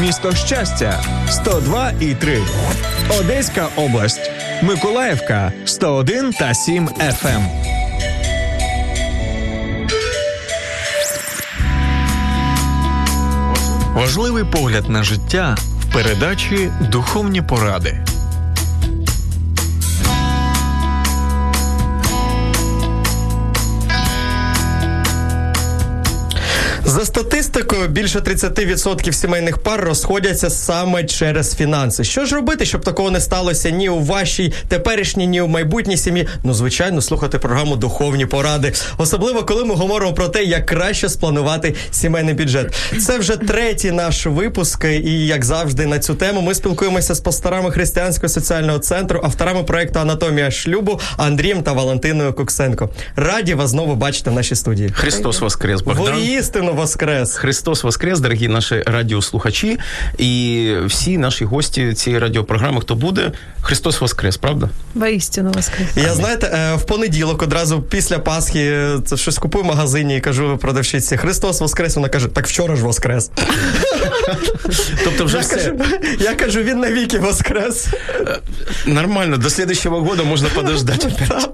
[0.00, 2.38] Місто Щастя 102 і 3.
[3.20, 4.30] Одеська область.
[4.62, 7.46] Миколаївка 101 та 7 FM.
[13.94, 18.07] Важливий погляд на життя в передачі Духовні поради.
[26.88, 32.04] За статистикою, більше 30% сімейних пар розходяться саме через фінанси.
[32.04, 36.28] Що ж робити, щоб такого не сталося ні у вашій теперішній, ні у майбутній сім'ї?
[36.44, 41.74] Ну, звичайно, слухати програму Духовні поради, особливо коли ми говоримо про те, як краще спланувати
[41.90, 42.74] сімейний бюджет.
[43.06, 47.70] Це вже третій наш випуск, і як завжди, на цю тему ми спілкуємося з пасторами
[47.70, 52.90] християнського соціального центру, авторами проекту Анатомія шлюбу Андрієм та Валентиною Куксенко.
[53.16, 54.88] Раді вас знову бачити в нашій студії.
[54.88, 56.14] Христос воскрес, Богдан.
[56.14, 57.35] Воістину воскрес.
[57.35, 59.79] Христос воскрес, дорогі наші радіослухачі
[60.17, 63.31] і всі наші гості цієї радіопрограми, хто буде,
[63.61, 64.69] Христос воскрес, правда?
[64.93, 65.87] Воістину воскрес.
[65.95, 70.19] Я знаєте, е, в понеділок одразу після Пасхи е, це щось купую в магазині і
[70.19, 71.95] кажу продавщиці Христос воскрес.
[71.95, 73.31] Вона каже, так вчора ж воскрес.
[75.03, 75.77] Тобто вже Я все кажу,
[76.19, 77.87] я кажу, він навіки воскрес.
[78.85, 81.49] нормально, до следующего года можно подождать опять.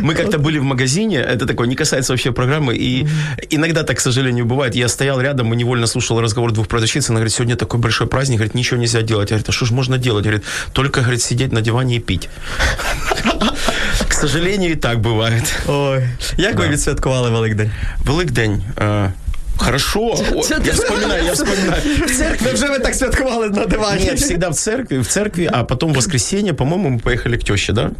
[0.00, 3.06] Мы как-то были в магазине, это такое, не касается вообще программы, и
[3.50, 4.75] иногда так, к сожалению, бывает.
[4.75, 8.37] Я стоял рядом и невольно слушал разговор двух продавщиц, она говорит, сегодня такой большой праздник,
[8.37, 9.31] говорит, ничего нельзя делать.
[9.31, 10.23] Я говорю, а что ж можно делать?
[10.25, 12.29] Говорит, только, говорит, сидеть на диване и пить.
[14.09, 15.43] К сожалению, и так бывает.
[15.67, 16.03] Ой,
[16.37, 17.71] як ви відсвяткували Великдень?
[18.05, 18.63] Великдень.
[18.75, 19.11] э,
[19.57, 20.15] Хорошо.
[20.65, 21.81] Я вспоминаю, я вспоминаю.
[22.41, 24.03] Невже ви так святкували на дивані?
[24.05, 27.73] Нет, всегда в церкви, в церкви, а потом в воскресенье, по-моему, мы поехали к теще,
[27.73, 27.91] да?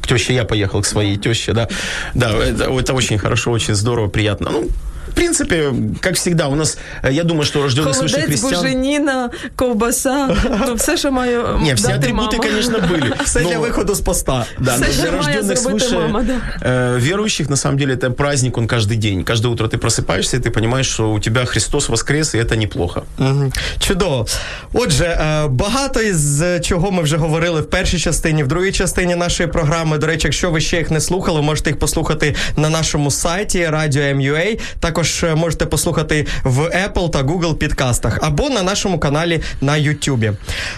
[0.00, 1.68] К теще я поехал, к своей теще, да.
[2.14, 4.50] Да, это, это очень хорошо, очень здорово, приятно.
[4.52, 4.68] Ну,
[5.13, 8.61] в принципе, как всегда, у нас, э, я думаю, что рожденный свыше Холодець, христиан...
[8.63, 10.37] буженіна, ковбаса.
[10.67, 12.37] Ну, все, що маю Не, все дати атрибуты, мама.
[12.37, 13.23] конечно, были.
[13.23, 14.45] Все для но- виходу з поста.
[14.59, 16.33] Да, Все, но что для має рожденных зробити свыше мама, да.
[16.69, 19.23] э, верующих, на самом деле, это праздник, он каждый день.
[19.23, 23.01] Каждое утро ты просыпаешься, и ты понимаешь, что у тебя Христос воскрес, и это неплохо.
[23.17, 23.51] Мгм.
[23.79, 24.25] Чудово.
[24.73, 29.49] Отже, е, багато із чого ми вже говорили в першій частині, в другій частині нашої
[29.49, 29.97] програми.
[29.97, 34.15] До речі, якщо ви ще їх не слухали, можете їх послухати на нашому сайті Radio
[34.15, 34.59] MUA.
[34.79, 40.33] Також е, можете послухати в Apple та Google підкастах або на нашому каналі на YouTube.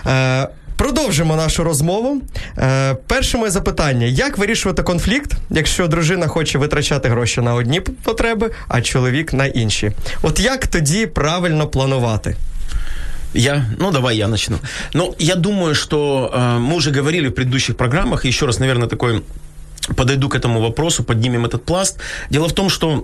[0.07, 2.22] Е, Продовжимо нашу розмову.
[2.57, 7.91] Е, перше моє запитання: як вирішувати конфлікт, якщо дружина хоче витрачати гроші на одні п-
[8.03, 9.91] потреби, а чоловік на інші?
[10.22, 12.35] От як тоді правильно планувати?
[13.33, 14.57] Я, ну давай я начну.
[14.94, 18.88] Ну, я думаю, что э, мы уже говорили в предыдущих программах, и еще раз, наверное,
[18.88, 19.22] такой
[19.95, 21.99] подойду к этому вопросу, поднимем этот пласт.
[22.29, 23.01] Дело в том, что э,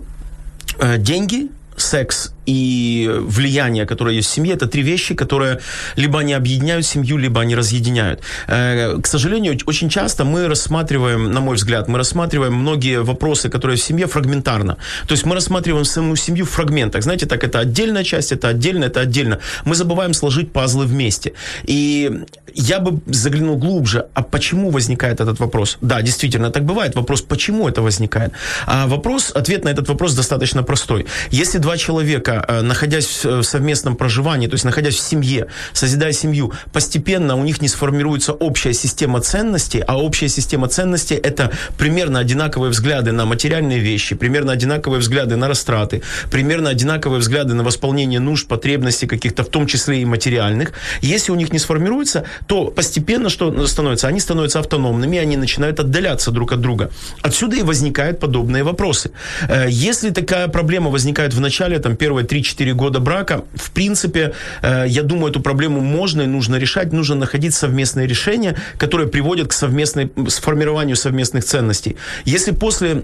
[0.98, 5.60] деньги, секс и влияние, которое есть в семье, это три вещи, которые
[5.96, 8.20] либо они объединяют семью, либо они разъединяют.
[8.48, 13.76] Э, К сожалению, очень часто мы рассматриваем, на мой взгляд, мы рассматриваем многие вопросы, которые
[13.76, 14.76] в семье фрагментарно.
[15.06, 17.02] То есть мы рассматриваем саму семью в фрагментах.
[17.02, 19.38] Знаете, так это отдельная часть, это отдельно, это отдельно.
[19.64, 21.32] Мы забываем сложить пазлы вместе.
[21.64, 22.10] И
[22.54, 25.78] я бы заглянул глубже, а почему возникает этот вопрос?
[25.80, 26.96] Да, действительно, так бывает.
[26.96, 28.32] Вопрос, почему это возникает?
[28.66, 31.06] А вопрос, ответ на этот вопрос достаточно простой.
[31.30, 36.12] Если два человека, э, находясь в в совместном проживании, то есть находясь в семье, созидая
[36.12, 42.18] семью, постепенно у них не сформируется общая система ценностей, а общая система ценностей– это примерно
[42.18, 48.20] одинаковые взгляды на материальные вещи, примерно одинаковые взгляды на растраты, примерно одинаковые взгляды на восполнение
[48.20, 50.72] нужд, потребностей каких-то, в том числе и материальных.
[51.02, 54.08] Если у них не сформируется, то постепенно что становится?
[54.08, 56.90] Они становятся автономными, они начинают отдаляться друг от друга.
[57.22, 59.10] Отсюда и возникают подобные вопросы.
[59.48, 64.84] Э, Если такая проблема возникает в начале, там, первые 3-4 года брака, в принципе, э,
[64.88, 69.52] я думаю, эту проблему можно и нужно решать, нужно находить совместные решения, которые приводят к
[69.52, 71.96] совместной, сформированию совместных ценностей.
[72.24, 73.02] Если после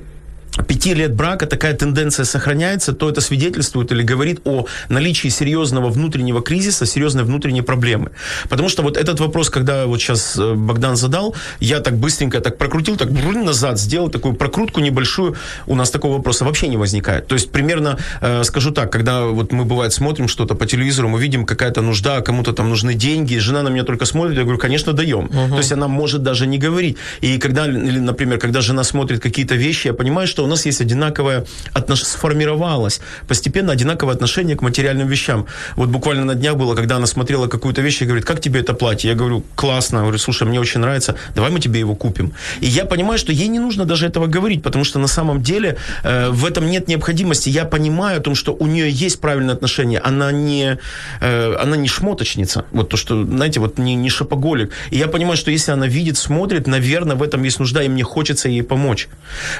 [0.66, 6.42] пяти лет брака такая тенденция сохраняется, то это свидетельствует или говорит о наличии серьезного внутреннего
[6.42, 8.10] кризиса, серьезной внутренней проблемы.
[8.48, 12.58] Потому что вот этот вопрос, когда вот сейчас э, Богдан задал, я так быстренько так
[12.58, 15.36] прокрутил, так назад сделал такую прокрутку небольшую,
[15.66, 17.26] у нас такого вопроса вообще не возникает.
[17.26, 21.20] То есть примерно, э, скажу так, когда вот мы бывает смотрим что-то по телевизору, мы
[21.20, 24.92] видим какая-то нужда, кому-то там нужны деньги, жена на меня только смотрит, я говорю, конечно,
[24.92, 25.26] даем.
[25.26, 25.50] Uh-huh.
[25.50, 26.96] То есть она может даже не говорить.
[27.20, 30.80] И когда, или, например, когда жена смотрит какие-то вещи, я понимаю, что у нас есть
[30.80, 32.02] одинаковое отнош...
[32.02, 35.46] сформировалось постепенно одинаковое отношение к материальным вещам.
[35.76, 38.74] Вот буквально на днях было, когда она смотрела какую-то вещь и говорит, как тебе это
[38.74, 39.10] платье?
[39.10, 39.98] Я говорю, классно.
[39.98, 42.32] Я говорю, слушай, мне очень нравится, давай мы тебе его купим.
[42.60, 45.76] И я понимаю, что ей не нужно даже этого говорить, потому что на самом деле
[46.02, 47.50] э, в этом нет необходимости.
[47.50, 50.00] Я понимаю о том, что у нее есть правильное отношение.
[50.00, 50.78] Она не,
[51.20, 52.64] э, она не шмоточница.
[52.72, 54.72] Вот то, что, знаете, вот не, не шопоголик.
[54.90, 58.02] И я понимаю, что если она видит, смотрит, наверное, в этом есть нужда, и мне
[58.02, 59.08] хочется ей помочь.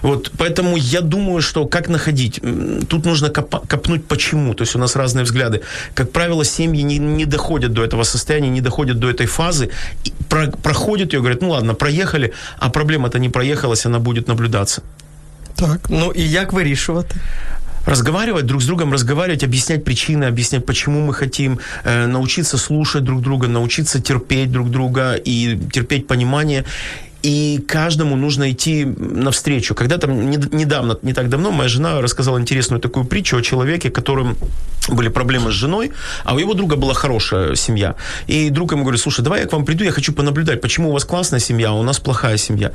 [0.03, 2.41] Вот поэтому я думаю, что как находить?
[2.89, 4.55] Тут нужно коп- копнуть почему.
[4.55, 5.61] То есть у нас разные взгляды.
[5.95, 9.69] Как правило, семьи не, не доходят до этого состояния, не доходят до этой фазы.
[10.05, 14.83] И про, проходят ее, говорят, ну ладно, проехали, а проблема-то не проехалась, она будет наблюдаться.
[15.55, 17.17] Так, ну і як вирішувати?
[17.89, 23.23] разговаривать друг с другом, разговаривать, объяснять причины, объяснять, почему мы хотим, э, научиться слушать друг
[23.23, 26.65] друга, научиться терпеть друг друга и терпеть понимание
[27.29, 29.75] и каждому нужно идти навстречу.
[29.75, 34.39] Когда-то недавно, не так давно, моя жена рассказала интересную такую притчу о человеке, которым
[34.89, 35.93] были проблемы с женой,
[36.25, 37.97] а у его друга была хорошая семья.
[38.27, 40.93] И друг ему говорит, слушай, давай я к вам приду, я хочу понаблюдать, почему у
[40.93, 42.73] вас классная семья, а у нас плохая семья.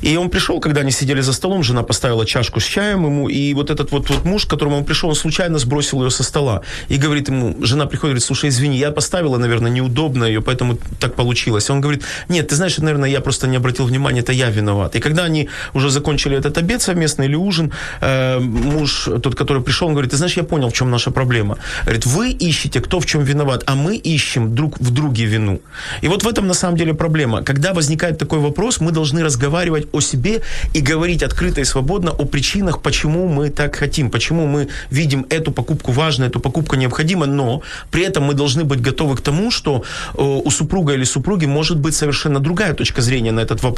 [0.00, 3.52] И он пришел, когда они сидели за столом, жена поставила чашку с чаем ему, и
[3.54, 6.62] вот этот вот, вот муж, к которому он пришел, он случайно сбросил ее со стола.
[6.88, 11.14] И говорит ему, жена приходит, говорит, слушай, извини, я поставила, наверное, неудобно ее, поэтому так
[11.14, 11.68] получилось.
[11.68, 14.96] Он говорит, нет, ты знаешь, наверное, я просто не обратил внимания, это я виноват.
[14.96, 19.88] И когда они уже закончили этот обед совместный или ужин, э, муж, тот, который пришел,
[19.88, 21.56] он говорит, ты знаешь, я понял, в чем наша проблема.
[21.84, 25.60] Говорит, вы ищете, кто в чем виноват, а мы ищем друг в друге вину.
[26.02, 27.42] И вот в этом на самом деле проблема.
[27.42, 30.40] Когда возникает такой вопрос, мы должны разговаривать о себе
[30.74, 35.52] и говорить открыто и свободно о причинах, почему мы так хотим, почему мы видим эту
[35.52, 39.82] покупку важной, эту покупку необходима, но при этом мы должны быть готовы к тому, что
[40.14, 43.69] э, у супруга или супруги может быть совершенно другая точка зрения на этот вопрос,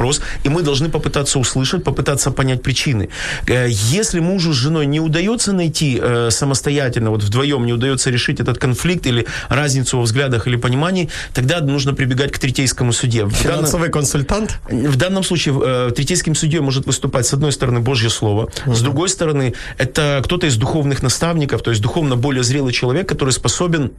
[0.44, 3.08] и мы должны попытаться услышать, попытаться понять причины.
[3.46, 8.40] Э, если мужу с женой не удается найти э, самостоятельно, вот вдвоем не удается решить
[8.40, 13.28] этот конфликт или разницу во взглядах или понимании, тогда нужно прибегать к третейскому суде.
[13.28, 14.58] Финансовый данном, консультант?
[14.70, 18.74] В данном случае э, третейским судьей может выступать, с одной стороны, Божье Слово, угу.
[18.74, 23.30] с другой стороны, это кто-то из духовных наставников, то есть духовно более зрелый человек, который
[23.30, 23.92] способен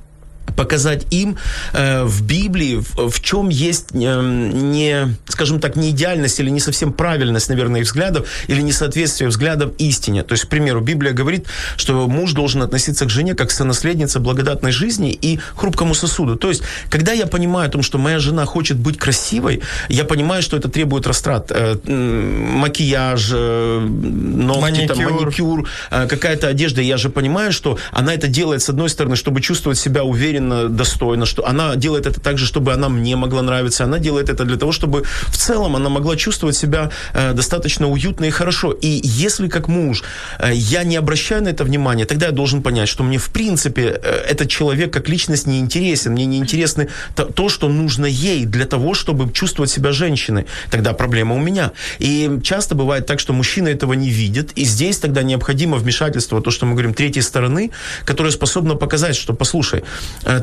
[0.55, 1.37] показать им
[1.73, 4.21] э, в Библии, в, в чем есть э,
[4.53, 9.71] не, скажем так, не идеальность или не совсем правильность, наверное, их взглядов, или несоответствие взглядов
[9.77, 10.23] истине.
[10.23, 11.47] То есть, к примеру, Библия говорит,
[11.77, 16.35] что муж должен относиться к жене как сонаследница благодатной жизни и хрупкому сосуду.
[16.35, 20.43] То есть, когда я понимаю о том, что моя жена хочет быть красивой, я понимаю,
[20.43, 21.51] что это требует растрат.
[21.51, 26.81] Э, макияж, э, ногти, маникюр, там, маникюр э, какая-то одежда.
[26.81, 30.69] Я же понимаю, что она это делает, с одной стороны, чтобы чувствовать себя уверенно, уверенно,
[30.69, 34.45] достойно, что она делает это так же, чтобы она мне могла нравиться, она делает это
[34.45, 38.71] для того, чтобы в целом она могла чувствовать себя э, достаточно уютно и хорошо.
[38.71, 40.03] И если как муж
[40.39, 43.99] э, я не обращаю на это внимание, тогда я должен понять, что мне в принципе
[44.03, 48.45] э, этот человек как личность не интересен, мне не интересно то, то, что нужно ей
[48.45, 50.45] для того, чтобы чувствовать себя женщиной.
[50.71, 51.71] Тогда проблема у меня.
[51.99, 56.51] И часто бывает так, что мужчина этого не видит, и здесь тогда необходимо вмешательство, то,
[56.51, 57.71] что мы говорим, третьей стороны,
[58.05, 59.83] которая способна показать, что, послушай,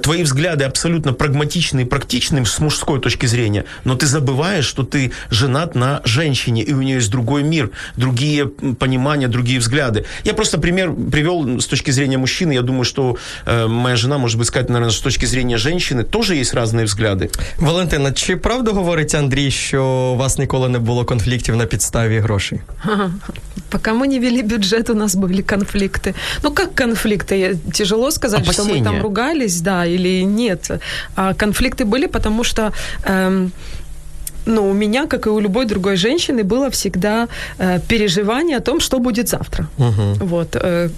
[0.02, 5.12] твои взгляды абсолютно прагматичны и практичны с мужской точки зрения, но ты забываешь, что ты
[5.30, 8.46] женат на женщине, и у нее есть другой мир, другие
[8.80, 10.06] понимания, другие взгляды.
[10.24, 12.54] Я просто пример привел с точки зрения мужчины.
[12.54, 16.36] Я думаю, что э, моя жена, может быть, сказать, наверное, с точки зрения женщины тоже
[16.36, 17.30] есть разные взгляды.
[17.58, 19.84] Валентина, чи правду говорить Андрій, що
[20.14, 22.62] у вас ніколи не було конфліктів на підставі грошей?
[23.70, 26.14] Пока мы не вели бюджет, у нас были конфликты.
[26.44, 27.58] Ну, как конфликты?
[27.74, 28.70] Тяжело сказать, Опасения.
[28.70, 30.71] что мы там ругались, да, или нет.
[31.17, 32.73] А конфликты были, потому что
[33.05, 33.53] эм,
[34.47, 37.29] но у меня, как и у любой другой женщины, было всегда
[37.59, 39.67] э, переживание о том, что будет завтра.
[39.79, 40.27] Угу.
[40.27, 40.89] Вот, э,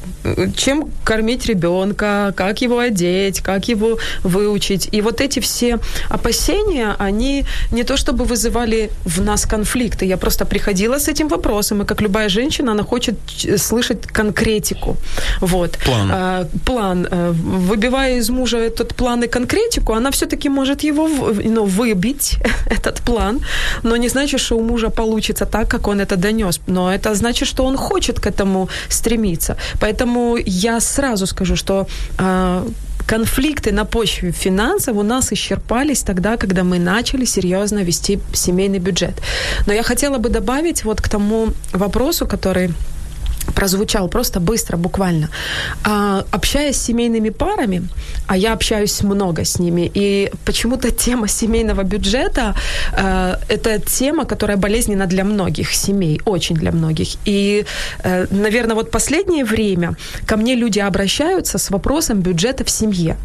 [0.57, 4.89] чем кормить ребенка, как его одеть, как его выучить.
[4.93, 5.79] И вот эти все
[6.11, 10.07] опасения, они не то чтобы вызывали в нас конфликты.
[10.07, 13.15] Я просто приходила с этим вопросом, и как любая женщина, она хочет
[13.57, 14.97] слышать конкретику.
[15.41, 15.79] Вот.
[15.85, 16.11] План.
[16.13, 17.09] Э, план.
[17.11, 21.09] Э, выбивая из мужа этот план и конкретику, она все-таки может его
[21.45, 22.39] ну, выбить,
[22.71, 23.41] этот план, план,
[23.83, 26.61] но не значит, что у мужа получится так, как он это донес.
[26.67, 29.57] Но это значит, что он хочет к этому стремиться.
[29.81, 31.87] Поэтому я сразу скажу, что
[32.19, 32.69] э,
[33.07, 39.15] конфликты на почве финансов у нас исчерпались тогда, когда мы начали серьезно вести семейный бюджет.
[39.67, 42.71] Но я хотела бы добавить вот к тому вопросу, который
[43.55, 45.29] прозвучал просто быстро, буквально.
[45.85, 47.83] А, общаясь с семейными парами,
[48.33, 52.55] а я общаюсь много с ними, и почему-то тема семейного бюджета
[52.93, 57.09] а, это тема, которая болезненна для многих семей, очень для многих.
[57.27, 57.67] И,
[58.03, 59.97] а, э, наверное, вот последнее время
[60.27, 63.17] ко мне люди обращаются с вопросом бюджета в семье.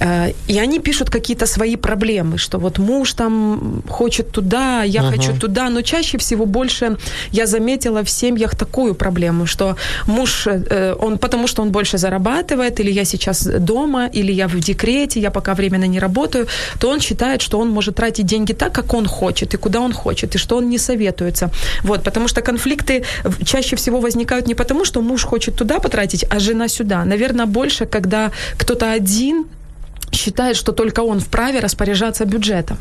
[0.00, 5.16] А, и они пишут какие-то свои проблемы, что вот муж там хочет туда, я uh-huh.
[5.16, 6.96] хочу туда, но чаще всего больше
[7.32, 12.80] я заметила в семьях такую проблему, что муж, э, он потому что он больше зарабатывает,
[12.80, 16.46] или я сейчас дома, или я в декрете, я пока временно не работаю,
[16.78, 19.92] то он считает, что он может тратить деньги так, как он хочет, и куда он
[19.92, 21.50] хочет, и что он не советуется.
[21.82, 23.04] Вот, потому что конфликты
[23.44, 27.04] чаще всего возникают не потому, что муж хочет туда потратить, а жена сюда.
[27.04, 29.46] Наверное, больше, когда кто-то один
[30.12, 32.78] считает, что только он вправе распоряжаться бюджетом.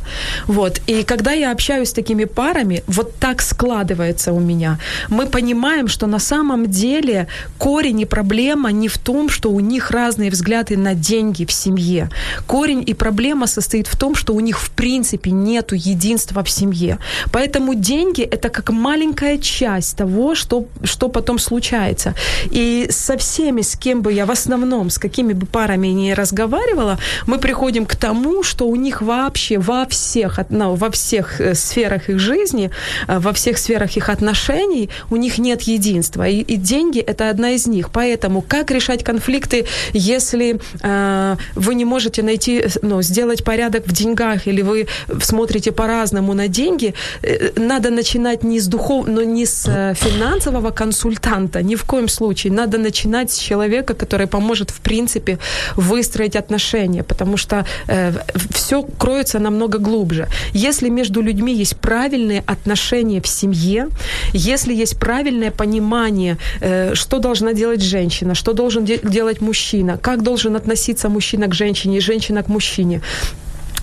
[0.48, 0.82] Вот.
[0.88, 4.80] И когда я общаюсь с такими парами, вот так складывается у меня.
[5.10, 9.92] Мы понимаем, что на самом деле корень и проблема не в том, что у них
[9.92, 12.10] разные взгляды на деньги в семье.
[12.48, 16.98] Корень и проблема состоит в том, что у них в принципе нету единства в семье.
[17.32, 22.14] Поэтому деньги это как маленькая часть того, что, что потом случается.
[22.52, 26.98] И со всеми, с кем бы я в основном, с какими бы парами не разговаривала,
[27.26, 32.10] мы приходим к тому, что у них вообще во всех, ну, во всех э, сферах
[32.10, 32.72] их жизни,
[33.08, 36.28] э, во всех сферах их отношений у них нет единства.
[36.28, 37.90] И, и деньги– это одна из них.
[37.92, 44.48] Поэтому как решать конфликты, если э, вы не можете найти, ну, сделать порядок в деньгах,
[44.48, 44.88] или вы
[45.22, 49.64] смотрите по-разному на деньги, э, надо начинать не с духов, но не с
[49.96, 52.54] финансового консультанта, ни в коем случае.
[52.54, 55.40] Надо начинать с человека, который поможет, в принципе,
[55.76, 58.14] выстроить отношения потому что э,
[58.54, 60.28] все кроется намного глубже.
[60.54, 63.88] Если между людьми есть правильные отношения в семье,
[64.34, 70.24] если есть правильное понимание, э, что должна делать женщина, что должен де- делать мужчина, как
[70.24, 73.02] должен относиться мужчина к женщине и женщина к мужчине,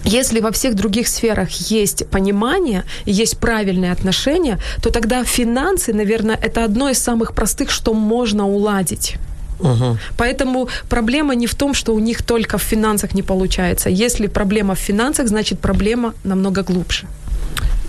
[0.04, 6.64] если во всех других сферах есть понимание, есть правильные отношения, то тогда финансы, наверное, это
[6.64, 9.16] одно из самых простых, что можно уладить.
[9.60, 9.98] Угу.
[10.16, 13.90] Поэтому проблема не в том, что у них только в финансах не получается.
[13.90, 17.06] Если проблема в финансах, значит проблема намного глубже.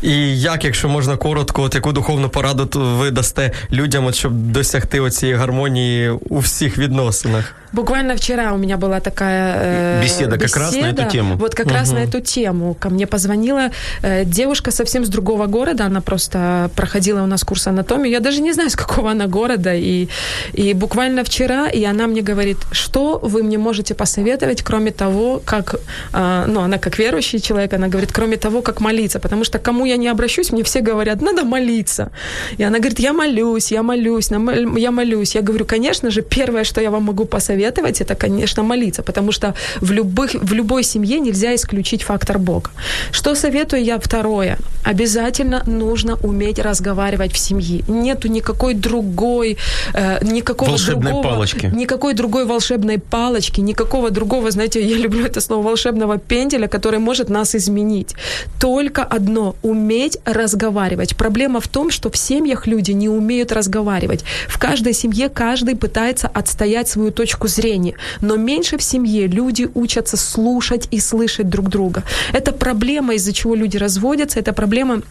[0.02, 5.00] І як, якщо можна коротко, от яку духовну пораду ви дасте людям, от щоб досягти
[5.00, 7.54] оцієї гармонії у всіх відносинах?
[7.72, 11.36] Буквально вчера у меня была такая э, беседа, беседа как раз на эту тему.
[11.36, 11.74] Вот как угу.
[11.74, 12.76] раз на эту тему.
[12.78, 13.70] Ко мне позвонила
[14.02, 15.86] э, девушка совсем с другого города.
[15.86, 18.10] Она просто проходила у нас курс анатомии.
[18.10, 19.74] Я даже не знаю, с какого она города.
[19.74, 20.08] И,
[20.52, 25.76] и буквально вчера, и она мне говорит, что вы мне можете посоветовать, кроме того, как...
[26.12, 29.18] Э, ну, она как верующий человек, она говорит, кроме того, как молиться.
[29.18, 32.11] Потому что кому я не обращусь, мне все говорят, надо молиться.
[32.57, 34.29] И она говорит, я молюсь, я молюсь,
[34.77, 35.35] я молюсь.
[35.35, 39.31] Я говорю, конечно же, первое, что я вам могу посоветовать, советовать, это, конечно, молиться, потому
[39.31, 42.69] что в, любых, в любой семье нельзя исключить фактор Бога.
[43.11, 43.97] Что советую я?
[43.97, 44.57] Второе.
[44.85, 47.83] Обязательно нужно уметь разговаривать в семье.
[47.87, 49.57] Нету никакой другой,
[49.93, 51.71] э, никакого волшебной другого, палочки.
[51.73, 57.29] Никакой другой волшебной палочки, никакого другого, знаете, я люблю это слово, волшебного пенделя, который может
[57.29, 58.15] нас изменить.
[58.59, 61.15] Только одно– уметь разговаривать.
[61.15, 64.23] Проблема в том, что в семьях люди не умеют разговаривать.
[64.47, 67.93] В каждой семье каждый пытается отстоять свою точку зрения.
[68.21, 72.03] Но меньше в семье люди учатся слушать и слышать друг друга.
[72.33, 75.01] Это проблема, из-за чего люди разводятся, это проблема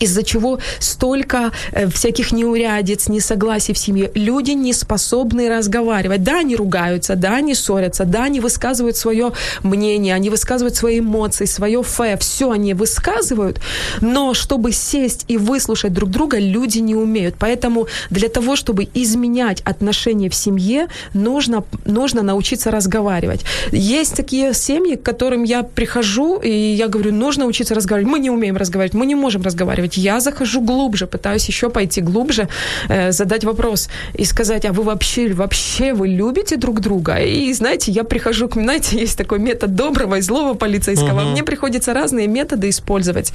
[0.00, 4.10] из-за чего столько э, всяких неурядиц, несогласий в семье.
[4.14, 6.24] Люди не способны разговаривать.
[6.24, 11.44] Да, они ругаются, да, они ссорятся, да, они высказывают свое мнение, они высказывают свои эмоции,
[11.44, 13.60] свое фе, все они высказывают,
[14.00, 17.34] но чтобы сесть и выслушать друг друга, люди не умеют.
[17.38, 23.44] Поэтому для того, чтобы изменять отношения в семье, нужно, нужно научиться разговаривать.
[23.72, 28.12] Есть такие семьи, к которым я прихожу, и я говорю, нужно учиться разговаривать.
[28.12, 32.02] Мы не умеем разговаривать, мы не можем разговаривать быть, я захожу глубже, пытаюсь еще пойти
[32.02, 32.48] глубже,
[32.88, 37.16] э, задать вопрос и сказать, а вы вообще, вообще вы любите друг друга?
[37.16, 41.20] И знаете, я прихожу к, знаете, есть такой метод доброго и злого полицейского.
[41.20, 41.32] Uh-huh.
[41.32, 43.32] Мне приходится разные методы использовать.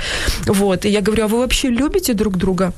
[0.47, 2.74] Вот, и я говорю, а вы вообще любите друг друга?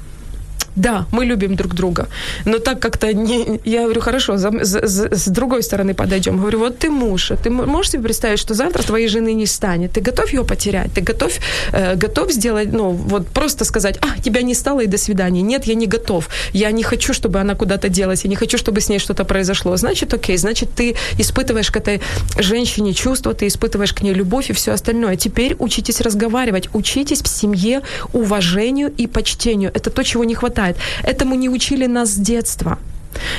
[0.77, 2.07] Да, мы любим друг друга.
[2.45, 3.59] Но так как-то не...
[3.65, 6.37] Я говорю, хорошо, за, за, с другой стороны подойдем.
[6.37, 9.91] Говорю, вот ты муж, ты можешь себе представить, что завтра твоей жены не станет?
[9.93, 10.93] Ты готов ее потерять?
[10.93, 11.31] Ты готов,
[11.73, 15.41] э, готов сделать, ну, вот просто сказать, а, тебя не стало и до свидания.
[15.41, 16.29] Нет, я не готов.
[16.53, 18.23] Я не хочу, чтобы она куда-то делась.
[18.23, 19.77] Я не хочу, чтобы с ней что-то произошло.
[19.77, 22.01] Значит, окей, значит, ты испытываешь к этой
[22.37, 25.15] женщине чувства, ты испытываешь к ней любовь и все остальное.
[25.15, 27.81] Теперь учитесь разговаривать, учитесь в семье
[28.13, 29.71] уважению и почтению.
[29.73, 30.66] Это то, чего не хватает.
[31.03, 32.77] Этому не учили нас с детства.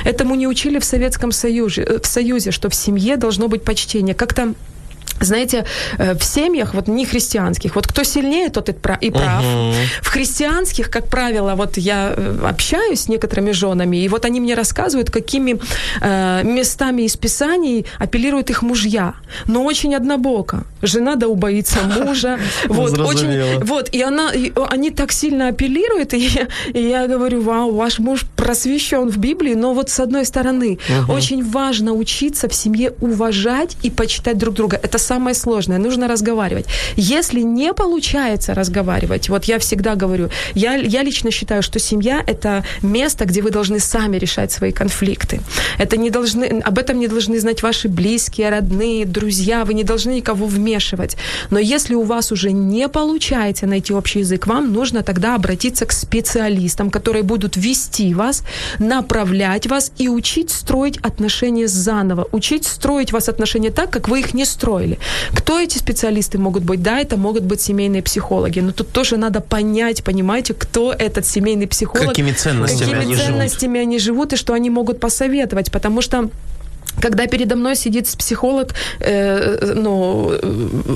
[0.05, 4.15] Этому не учили в Советском Союзе, э, в Союзе, что в семье должно быть почтение.
[4.15, 4.55] Как-то
[5.21, 5.65] знаете,
[5.99, 9.01] э, в семьях, вот не христианских, вот кто сильнее, тот и прав.
[9.01, 9.75] Uh-huh.
[10.03, 14.55] В христианских, как правило, вот я э, общаюсь с некоторыми женами, и вот они мне
[14.55, 15.59] рассказывают, какими
[16.01, 19.15] э, местами из Писаний апеллируют их мужья.
[19.47, 20.65] Но очень однобоко.
[20.83, 22.39] Жена да убоится мужа.
[22.69, 27.43] Вот, очень, вот, и, она, и они так сильно апеллируют, и я, и я говорю,
[27.43, 31.13] вау, ваш муж просвещен в Библии, но вот с одной стороны, uh-huh.
[31.13, 34.79] очень важно учиться в семье уважать и почитать друг друга.
[34.83, 35.79] Это самое сложное.
[35.79, 36.67] Нужно разговаривать.
[36.97, 42.65] Если не получается разговаривать, вот я всегда говорю, я, я лично считаю, что семья– это
[42.83, 45.41] место, где вы должны сами решать свои конфликты.
[45.79, 49.65] Это не должны, об этом не должны знать ваши близкие, родные, друзья.
[49.65, 51.17] Вы не должны никого вмешивать.
[51.51, 55.93] Но если у вас уже не получается найти общий язык, вам нужно тогда обратиться к
[55.93, 58.43] специалистам, которые будут вести вас,
[58.79, 64.35] направлять вас и учить строить отношения заново, учить строить вас отношения так, как вы их
[64.35, 64.88] не строили.
[65.33, 66.83] Кто эти специалисты могут быть?
[66.83, 71.67] Да, это могут быть семейные психологи, но тут тоже надо понять, понимаете, кто этот семейный
[71.67, 72.09] психолог.
[72.09, 73.83] Какими ценностями, какими они, ценностями живут.
[73.83, 76.31] они живут и что они могут посоветовать, потому что
[77.01, 80.33] когда передо мной сидит психолог, э, ну,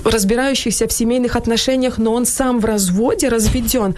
[0.05, 3.95] разбирающийся в семейных отношениях, но он сам в разводе, разведен,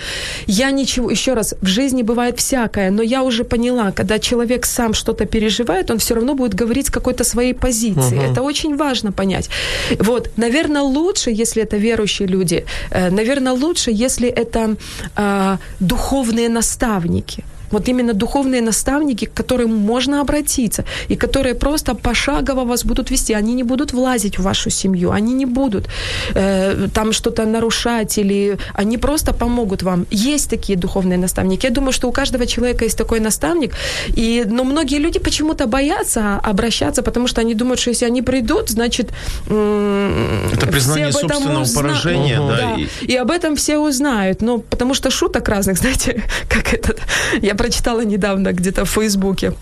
[0.46, 4.94] я ничего, еще раз, в жизни бывает всякое, но я уже поняла, когда человек сам
[4.94, 8.18] что-то переживает, он все равно будет говорить с какой-то своей позиции.
[8.18, 8.32] Uh-huh.
[8.32, 9.50] Это очень важно понять.
[9.98, 14.76] Вот, наверное, лучше, если это верующие люди, э, наверное, лучше, если это
[15.16, 17.44] э, духовные наставники.
[17.74, 23.34] Вот именно духовные наставники, к которым можно обратиться, и которые просто пошагово вас будут вести.
[23.34, 25.88] Они не будут влазить в вашу семью, они не будут
[26.34, 30.06] э, там что-то нарушать, или они просто помогут вам.
[30.10, 31.66] Есть такие духовные наставники.
[31.66, 33.74] Я думаю, что у каждого человека есть такой наставник.
[34.16, 38.70] И, но многие люди почему-то боятся обращаться, потому что они думают, что если они придут,
[38.70, 39.10] значит...
[39.46, 41.82] Это признание все об этом собственного узна...
[41.82, 42.40] поражения.
[42.40, 42.48] Угу.
[42.48, 42.76] Да, да.
[42.76, 43.12] И...
[43.12, 44.42] и об этом все узнают.
[44.42, 47.00] Но потому что шуток разных, знаете, как этот...
[47.42, 49.54] Я прочитала недавно где-то в Фейсбуке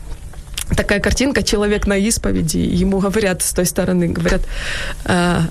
[0.76, 4.42] такая картинка, человек на исповеди, ему говорят с той стороны, говорят,
[5.04, 5.42] «Э,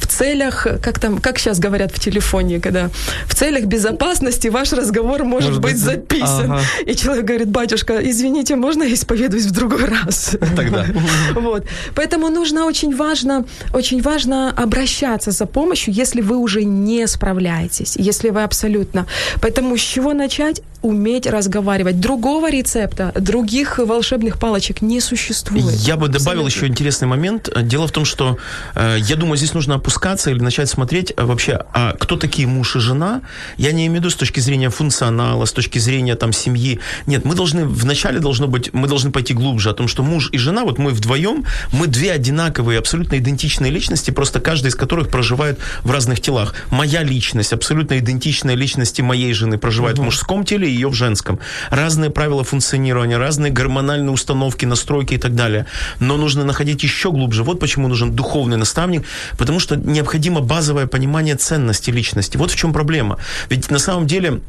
[0.00, 2.90] в целях, как там, как сейчас говорят в телефоне, когда
[3.26, 6.52] в целях безопасности ваш разговор может, может быть, быть записан.
[6.52, 6.60] Ага.
[6.86, 10.36] И человек говорит, батюшка, извините, можно я исповедуюсь в другой раз?
[10.56, 10.86] Тогда.
[11.34, 11.64] Вот.
[11.94, 18.30] Поэтому нужно очень важно, очень важно обращаться за помощью, если вы уже не справляетесь, если
[18.30, 19.06] вы абсолютно.
[19.40, 20.62] Поэтому с чего начать?
[20.82, 22.00] Уметь разговаривать.
[22.00, 25.74] Другого рецепта, других волшебных палочек не существует.
[25.74, 26.48] Я бы добавил Абсолютно.
[26.48, 27.50] еще интересный момент.
[27.62, 28.38] Дело в том, что
[28.74, 32.76] э, я думаю, здесь нужно опускаться или начать смотреть э, вообще, а кто такие муж
[32.76, 33.20] и жена.
[33.58, 36.80] Я не имею в виду с точки зрения функционала, с точки зрения там семьи.
[37.06, 40.38] Нет, мы должны, вначале должно быть, мы должны пойти глубже о том, что муж и
[40.38, 45.58] жена, вот мы вдвоем, мы две одинаковые, абсолютно идентичные личности, просто каждый из которых проживает
[45.82, 46.54] в разных телах.
[46.70, 50.04] Моя личность, абсолютно идентичная личности моей жены, проживает угу.
[50.04, 51.38] в мужском теле, ее в женском.
[51.70, 55.66] Разные правила функционирования, разные гормональные установки, настройки и так далее.
[56.00, 57.44] Но нужно находить еще глубже.
[57.44, 59.04] Вот почему нужен духовный наставник,
[59.38, 62.36] потому что необходимо базовое понимание ценности личности.
[62.36, 63.18] Вот в чем проблема.
[63.48, 64.40] Ведь на самом деле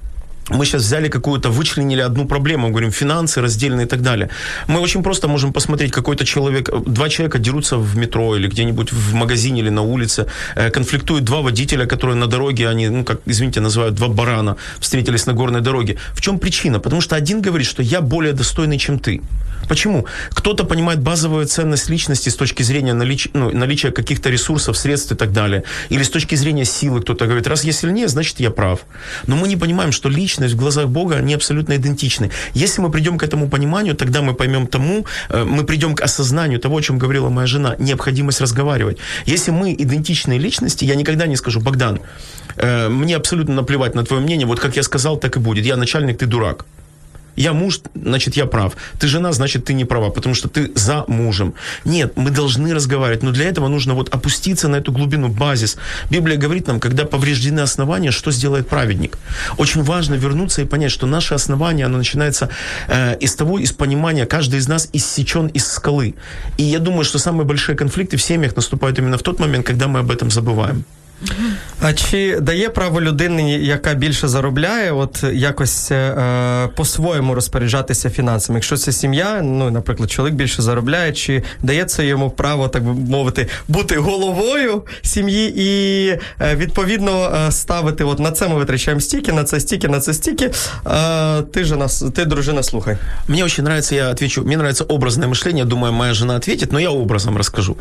[0.49, 4.29] мы сейчас взяли какую-то, вычленили одну проблему, говорим, финансы раздельные и так далее.
[4.67, 9.13] Мы очень просто можем посмотреть, какой-то человек, два человека дерутся в метро или где-нибудь в
[9.13, 10.25] магазине или на улице,
[10.55, 15.25] э, конфликтуют два водителя, которые на дороге, они, ну, как, извините, называют два барана, встретились
[15.25, 15.97] на горной дороге.
[16.13, 16.79] В чем причина?
[16.79, 19.21] Потому что один говорит, что я более достойный, чем ты.
[19.67, 20.05] Почему?
[20.31, 23.29] Кто-то понимает базовую ценность личности с точки зрения налич...
[23.33, 25.63] ну, наличия каких-то ресурсов, средств и так далее.
[25.89, 28.81] Или с точки зрения силы кто-то говорит, раз я сильнее, значит я прав.
[29.27, 32.31] Но мы не понимаем, что личность в глазах Бога, они абсолютно идентичны.
[32.53, 36.59] Если мы придем к этому пониманию, тогда мы поймем тому, э, мы придем к осознанию
[36.59, 38.97] того, о чем говорила моя жена, необходимость разговаривать.
[39.25, 41.99] Если мы идентичные личности, я никогда не скажу, Богдан,
[42.57, 45.65] э, мне абсолютно наплевать на твое мнение, вот как я сказал, так и будет.
[45.65, 46.65] Я начальник, ты дурак.
[47.35, 48.75] Я муж, значит, я прав.
[48.99, 51.53] Ты жена, значит, ты не права, потому что ты за мужем.
[51.85, 55.77] Нет, мы должны разговаривать, но для этого нужно вот опуститься на эту глубину, базис.
[56.09, 59.17] Библия говорит нам, когда повреждены основания, что сделает праведник.
[59.57, 62.49] Очень важно вернуться и понять, что наше основание, оно начинается
[62.87, 66.15] э, из того, из понимания, каждый из нас иссечен из скалы.
[66.57, 69.87] И я думаю, что самые большие конфликты в семьях наступают именно в тот момент, когда
[69.87, 70.85] мы об этом забываем.
[71.81, 78.57] А чи дає право людині, яка більше заробляє, от якось е, по-своєму розпоряджатися фінансами?
[78.57, 82.93] Якщо це сім'я, ну, наприклад, чоловік більше заробляє, чи дає це йому право, так би
[82.93, 86.07] мовити, бути головою сім'ї і
[86.41, 90.13] е, відповідно е, ставити, от на це ми витрачаємо стільки, на це стільки, на це
[90.13, 90.51] стільки.
[90.87, 92.97] Е, ти жена, ти, дружина, слухай.
[93.27, 96.89] Мне очень нравится, я отвечу, мне нравится образное мышление, думаю, моя жена ответит, но я
[96.89, 97.77] образом расскажу.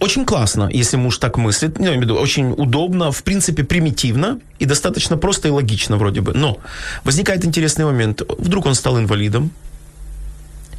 [0.00, 1.78] Очень классно, если муж так мыслит.
[1.78, 5.96] Ну, я имею в виду, очень удобно, в принципе, примитивно и достаточно просто и логично
[5.96, 6.32] вроде бы.
[6.34, 6.58] Но
[7.04, 8.22] возникает интересный момент.
[8.38, 9.50] Вдруг он стал инвалидом,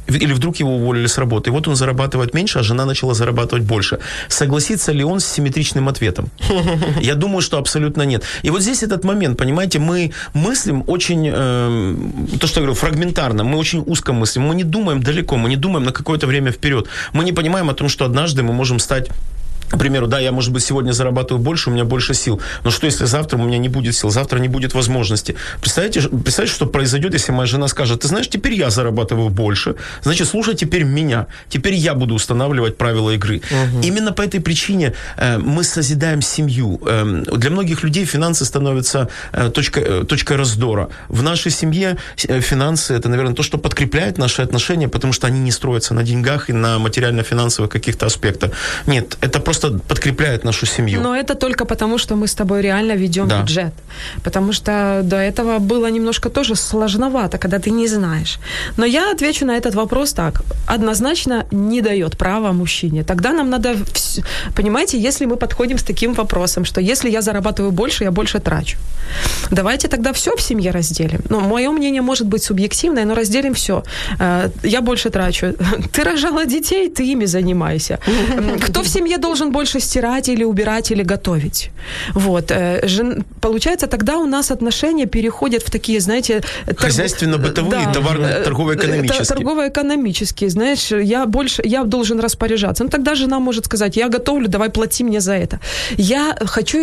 [0.08, 3.64] или вдруг его уволили с работы, и вот он зарабатывает меньше, а жена начала зарабатывать
[3.64, 3.98] больше.
[4.28, 6.28] Согласится ли он с симметричным ответом?
[7.00, 8.22] Я думаю, что абсолютно нет.
[8.42, 11.96] И вот здесь этот момент, понимаете, мы мыслим очень, э,
[12.38, 15.56] то, что я говорю, фрагментарно, мы очень узко мыслим, мы не думаем далеко, мы не
[15.56, 16.86] думаем на какое-то время вперед.
[17.12, 19.10] Мы не понимаем о том, что однажды мы можем стать
[19.70, 22.40] к примеру, да, я, может быть, сегодня зарабатываю больше, у меня больше сил.
[22.64, 25.36] Но что, если завтра у меня не будет сил, завтра не будет возможности?
[25.60, 30.28] Представляете, представляете, что произойдет, если моя жена скажет, ты знаешь, теперь я зарабатываю больше, значит,
[30.28, 33.42] слушай теперь меня, теперь я буду устанавливать правила игры.
[33.50, 33.82] Угу.
[33.82, 36.80] Именно по этой причине э, мы созидаем семью.
[36.86, 40.88] Э, для многих людей финансы становятся э, точкой, э, точкой раздора.
[41.08, 41.96] В нашей семье
[42.28, 46.02] э, финансы это, наверное, то, что подкрепляет наши отношения, потому что они не строятся на
[46.02, 48.52] деньгах и на материально-финансовых каких-то аспектах.
[48.86, 51.00] Нет, это просто просто подкрепляет нашу семью.
[51.00, 53.40] Но это только потому, что мы с тобой реально ведем да.
[53.40, 53.72] бюджет.
[54.22, 58.38] Потому что до этого было немножко тоже сложновато, когда ты не знаешь.
[58.76, 60.42] Но я отвечу на этот вопрос так.
[60.66, 63.04] Однозначно не дает права мужчине.
[63.04, 63.76] Тогда нам надо...
[64.54, 68.76] Понимаете, если мы подходим с таким вопросом, что если я зарабатываю больше, я больше трачу.
[69.50, 71.20] Давайте тогда все в семье разделим.
[71.30, 73.82] Ну, мое мнение может быть субъективное, но разделим все.
[74.20, 75.46] Э, я больше трачу.
[75.92, 77.98] Ты рожала детей, ты ими занимайся.
[78.60, 81.70] Кто в семье должен должен больше стирать или убирать или готовить.
[82.14, 82.50] Вот.
[82.50, 83.24] Э, жен...
[83.40, 86.42] Получается, тогда у нас отношения переходят в такие, знаете...
[86.76, 89.22] Хозяйственно-бытовые, да, товарно-торгово-экономические.
[89.22, 92.84] Э, торгово-экономические, знаешь, я больше, я должен распоряжаться.
[92.84, 95.58] Ну, тогда жена может сказать, я готовлю, давай плати мне за это.
[95.98, 96.78] Я хочу,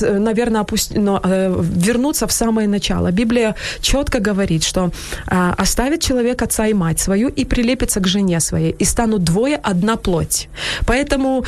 [0.00, 0.96] наверное, опусть...
[0.96, 3.10] Но, э, вернуться в самое начало.
[3.10, 4.90] Библия четко говорит, что
[5.58, 9.96] оставит человек отца и мать свою и прилепится к жене своей, и станут двое одна
[9.96, 10.48] плоть.
[10.86, 11.44] Поэтому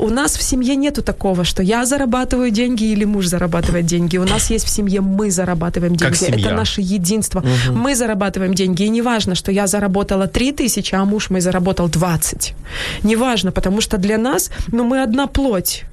[0.00, 4.18] у нас в семье нету такого, что я зарабатываю деньги или муж зарабатывает деньги.
[4.18, 6.24] У нас есть в семье мы зарабатываем деньги.
[6.24, 7.40] Это наше единство.
[7.40, 7.78] Угу.
[7.78, 8.84] Мы зарабатываем деньги.
[8.84, 12.54] И не важно, что я заработала 3 тысячи, а муж мой заработал 20.
[13.02, 15.84] Неважно, потому что для нас, ну, мы одна плоть.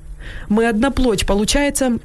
[0.49, 1.25] Мы одна плоть.
[1.25, 1.97] Получается,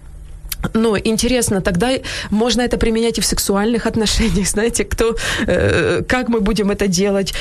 [0.75, 1.91] ну, интересно, тогда
[2.31, 7.35] можно это применять и в сексуальных отношениях, знаете, кто, э, как мы будем это делать.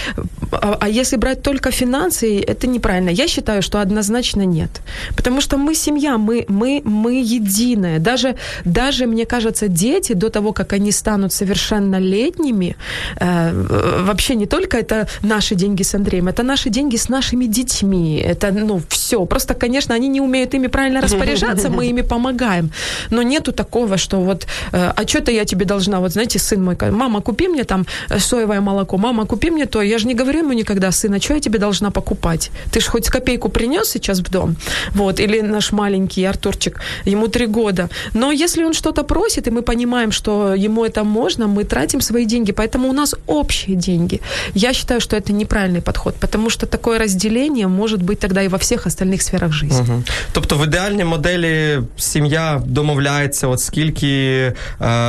[0.52, 3.10] А, а если брать только финансы, это неправильно.
[3.10, 4.82] Я считаю, что однозначно нет.
[5.16, 8.00] Потому что мы семья, мы, мы, мы единая.
[8.00, 12.76] Даже, даже, мне кажется, дети до того, как они станут совершеннолетними,
[13.20, 18.18] э, вообще не только это наши деньги с Андреем, это наши деньги с нашими детьми.
[18.18, 19.26] Это, ну, все.
[19.26, 22.72] Просто, конечно, они не умеют ими правильно распоряжаться, мы ими помогаем
[23.11, 26.77] но нету такого, что вот, э, а что-то я тебе должна, вот знаете, сын мой,
[26.91, 29.83] мама, купи мне там э, соевое молоко, мама, купи мне то.
[29.83, 32.51] Я же не говорю ему никогда, сын, а что я тебе должна покупать?
[32.71, 34.57] Ты же хоть копейку принес сейчас в дом?
[34.95, 37.89] Вот, или наш маленький Артурчик, ему три года.
[38.15, 42.27] Но если он что-то просит, и мы понимаем, что ему это можно, мы тратим свои
[42.27, 44.21] деньги, поэтому у нас общие деньги.
[44.55, 48.59] Я считаю, что это неправильный подход, потому что такое разделение может быть тогда и во
[48.59, 49.81] всех остальных сферах жизни.
[49.81, 50.03] Угу.
[50.33, 54.55] Тобто в ідеальній моделі сім'я домовляється домовляється, от скільки е,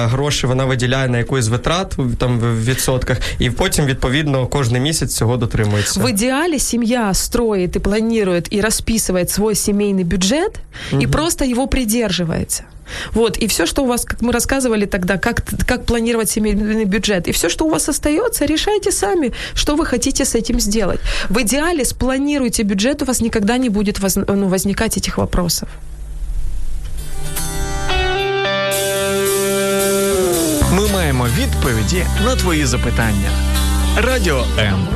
[0.05, 5.37] грошей вона виділяє на якусь витрат там в відсотках, і потім відповідно кожен місяць цього
[5.37, 5.99] дотримується.
[5.99, 10.59] В ідеалі сім'я строїть і планує і розписує свій сімейний бюджет
[10.91, 11.01] угу.
[11.01, 12.63] і просто його придерживается.
[13.13, 17.27] Вот, и все, что у вас, как мы рассказывали тогда, как, как планировать семейный бюджет,
[17.27, 20.99] и все, что у вас остается, решайте сами, что вы хотите с этим сделать.
[21.29, 25.67] В идеале спланируйте бюджет, у вас никогда не будет воз, ну, возникать этих вопросов.
[31.27, 33.29] відповіді на твої запитання.
[33.97, 34.87] Радіо М.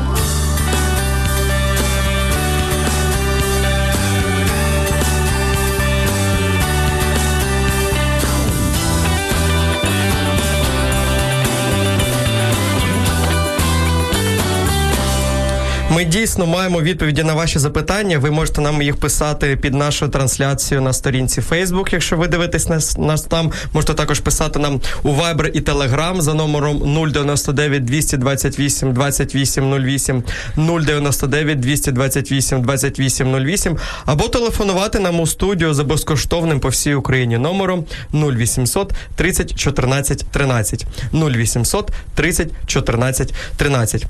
[15.97, 18.19] Ми дійсно маємо відповіді на ваші запитання.
[18.19, 22.99] Ви можете нам їх писати під нашу трансляцію на сторінці Facebook, якщо ви дивитесь нас,
[22.99, 23.53] нас там.
[23.73, 30.23] Можете також писати нам у Viber і Telegram за номером 099 228 2808
[30.57, 38.93] 099 228 2808 або телефонувати нам у студію за безкоштовним по всій Україні номером 0800
[39.15, 44.07] 30 14 13 0800 30 14 13.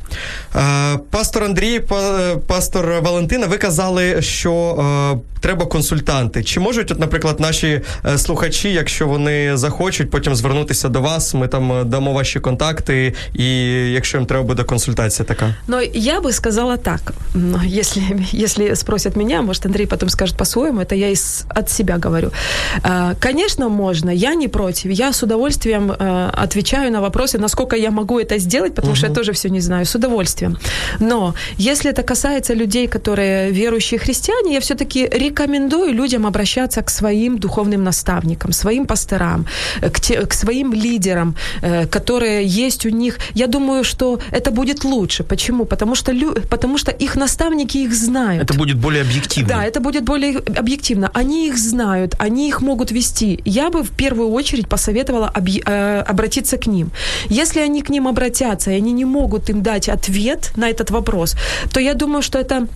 [1.10, 1.75] Пастор Андрій,
[2.47, 6.43] пастор Валентина, ви казали, що е, треба консультанти.
[6.43, 11.47] Чи можуть, от, наприклад, наші е, слухачі, якщо вони захочуть, потім звернутися до вас, ми
[11.47, 13.45] там е, дамо ваші контакти, і
[13.91, 15.55] якщо їм треба буде консультація така?
[15.67, 17.13] Ну, я би сказала так.
[17.65, 18.01] Если,
[18.33, 22.31] если спросят меня, может, Андрей потом скажет по-своему, это я из, от себя говорю.
[23.19, 24.91] Конечно, можно, я не против.
[24.91, 25.91] Я с удовольствием
[26.43, 28.97] отвечаю на вопросы, насколько я могу это сделать, потому угу.
[28.97, 30.57] что я тоже все не знаю, с удовольствием.
[30.99, 37.38] Но если это касается людей, которые верующие христиане, я все-таки рекомендую людям обращаться к своим
[37.38, 39.46] духовным наставникам, своим пасторам,
[39.80, 43.18] к, те, к своим лидерам, э, которые есть у них.
[43.34, 45.24] Я думаю, что это будет лучше.
[45.24, 45.64] Почему?
[45.64, 48.42] Потому что, лю, потому что их наставники их знают.
[48.42, 49.48] Это будет более объективно.
[49.48, 51.10] Да, это будет более объективно.
[51.14, 53.40] Они их знают, они их могут вести.
[53.44, 56.90] Я бы в первую очередь посоветовала объ, э, обратиться к ним.
[57.30, 61.36] Если они к ним обратятся, и они не могут им дать ответ на этот вопрос,
[61.72, 62.66] то я думаю, что это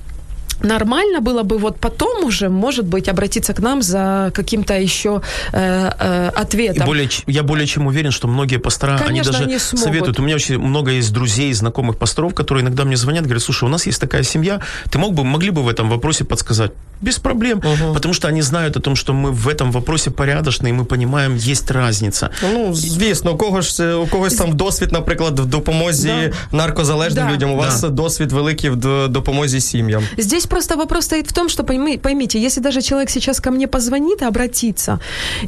[0.62, 5.90] нормально было бы вот потом уже, может быть, обратиться к нам за каким-то еще э,
[5.98, 6.82] э, ответом.
[6.82, 10.18] И более, я более чем уверен, что многие пастора, Конечно, они даже они советуют.
[10.18, 13.68] У меня очень много есть друзей, знакомых пасторов, которые иногда мне звонят, говорят, слушай, у
[13.68, 16.72] нас есть такая семья, ты мог бы, могли бы в этом вопросе подсказать?
[17.01, 17.93] Без проблем, угу.
[17.93, 21.35] потому что они знают о том, что мы в этом вопросе порядочны, и мы понимаем,
[21.35, 22.29] есть разница.
[22.53, 26.07] Ну, звісно, у когось, у когось там досвід, наприклад, в допомозі
[26.51, 26.57] да.
[26.57, 27.33] наркозалежним да.
[27.33, 27.89] людям, у вас да.
[27.89, 30.03] досвід великий в допомозі сім'ям.
[30.17, 34.21] Здесь просто вопрос стоит в том, что поймите, если даже человек сейчас ко мне позвонит,
[34.21, 34.99] обратится,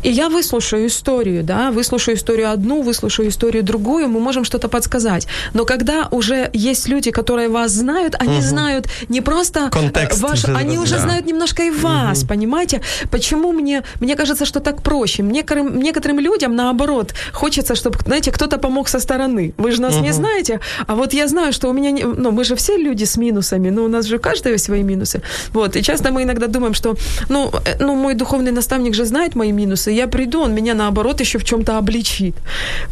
[0.04, 5.28] и я выслушаю историю, да, выслушаю историю одну, выслушаю историю другую, мы можем что-то подсказать.
[5.54, 8.48] Но когда уже есть люди, которые вас знают, они угу.
[8.48, 10.22] знают не просто э, Контекст.
[10.22, 11.02] Ваш, они уже да.
[11.02, 12.29] знают немножко и вас, угу.
[12.29, 12.81] понимаете?
[13.11, 15.23] Почему мне, мне кажется, что так проще?
[15.23, 19.53] Некоторым, некоторым людям, наоборот, хочется, чтобы, знаете, кто-то помог со стороны.
[19.59, 20.05] Вы же нас угу.
[20.05, 23.05] не знаете, а вот я знаю, что у меня, не, ну, мы же все люди
[23.05, 25.21] с минусами, но у нас же каждый свои минусы.
[25.55, 25.77] Вот.
[25.77, 26.95] И часто мы иногда думаем, что,
[27.29, 31.21] ну, э, ну, мой духовный наставник же знает мои минусы, я приду, он меня, наоборот,
[31.21, 32.35] еще в чем-то обличит.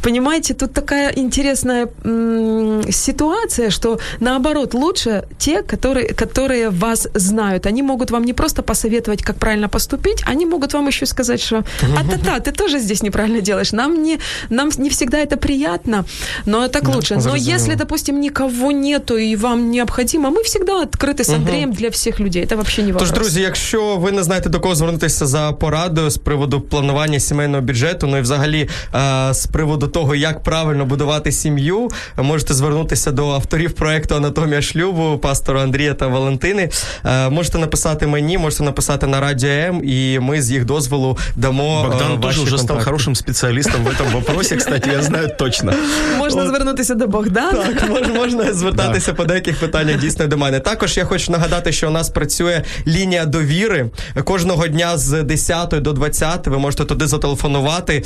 [0.03, 7.67] Понимаете, тут такая интересная м- ситуация, что, наоборот, лучше те, которые, которые вас знают.
[7.67, 11.64] Они могут вам не просто посоветовать, как правильно поступить, они могут вам еще сказать, что
[11.98, 13.74] а-та-та, ты тоже здесь неправильно делаешь.
[13.74, 16.06] Нам не, нам не всегда это приятно,
[16.46, 17.16] но так да, лучше.
[17.16, 22.20] Но если, допустим, никого нету и вам необходимо, мы всегда открыты с Андреем для всех
[22.20, 22.46] людей.
[22.46, 23.10] Це взагалі не вопрос.
[23.10, 27.62] Тож, друзі, якщо ви не знаєте до кого звернутися за порадою з приводу планування сімейного
[27.62, 33.30] бюджету, ну і взагалі е, з приводу того, як правильно будувати сім'ю, можете звернутися до
[33.30, 36.70] авторів проекту Анатомія шлюбу, пастора Андрія та Валентини.
[37.06, 41.83] Е, можете написати мені, Можете написати на радіо М, і ми з їх дозволу дамо.
[41.83, 44.57] Богдан е, теж вже став хорошим спеціалістом в цьому вопросі.
[44.57, 45.73] Кстати, я знаю точно.
[46.19, 47.65] Можна звернутися до Богдана.
[47.89, 50.61] Так, можна звертатися по деяких питаннях дійсно до мене.
[50.61, 53.91] Також я хочу нагадати, що у нас працює лінія довіри
[54.25, 56.47] кожного дня з 10 до 20.
[56.47, 58.03] Ви можете туди зателефонувати,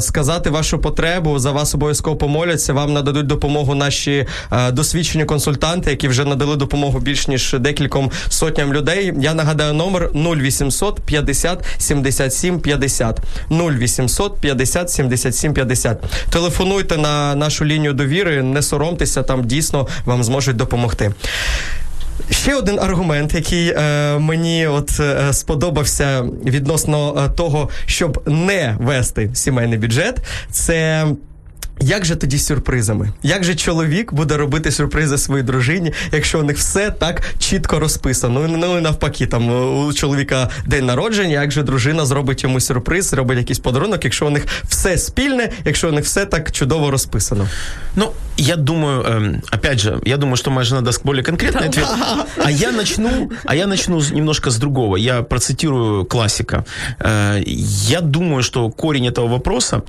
[0.00, 1.38] сказати вашу потребу.
[1.38, 2.72] За вас обов'язково помоляться.
[2.72, 4.26] Вам нададуть допомогу наші
[4.72, 9.12] досвідчені консультанти, які вже надали допомогу більш ніж декільком сотням людей.
[9.20, 13.20] Я нагадаю номер 0800 50 77 50.
[13.50, 15.98] 0800 50 77 50.
[16.30, 21.12] Телефонуйте на нашу лінію довіри, не соромтеся, там дійсно вам зможуть допомогти.
[22.30, 29.30] Ще один аргумент, який е, мені от е, сподобався відносно е, того, щоб не вести
[29.34, 30.18] сімейний бюджет,
[30.50, 31.06] це.
[31.83, 33.11] Як же тоді з сюрпризами?
[33.23, 38.47] Як же чоловік буде робити сюрпризи своїй дружині, якщо у них все так чітко розписано?
[38.47, 39.49] Ну, ну навпаки, там
[39.87, 44.29] у чоловіка день народження, як же дружина зробить йому сюрприз, робить якийсь подарунок, якщо у
[44.29, 47.47] них все спільне, якщо у них все так чудово розписано?
[47.95, 51.87] Ну, я думаю, э, опять же, я думаю, что моя жена даст более конкретный ответ.
[52.45, 54.97] А я начну, а я начну немножко с другого.
[54.97, 56.63] Я процитирую классика.
[56.99, 57.43] Э,
[57.89, 59.81] я думаю, что корень этого вопроса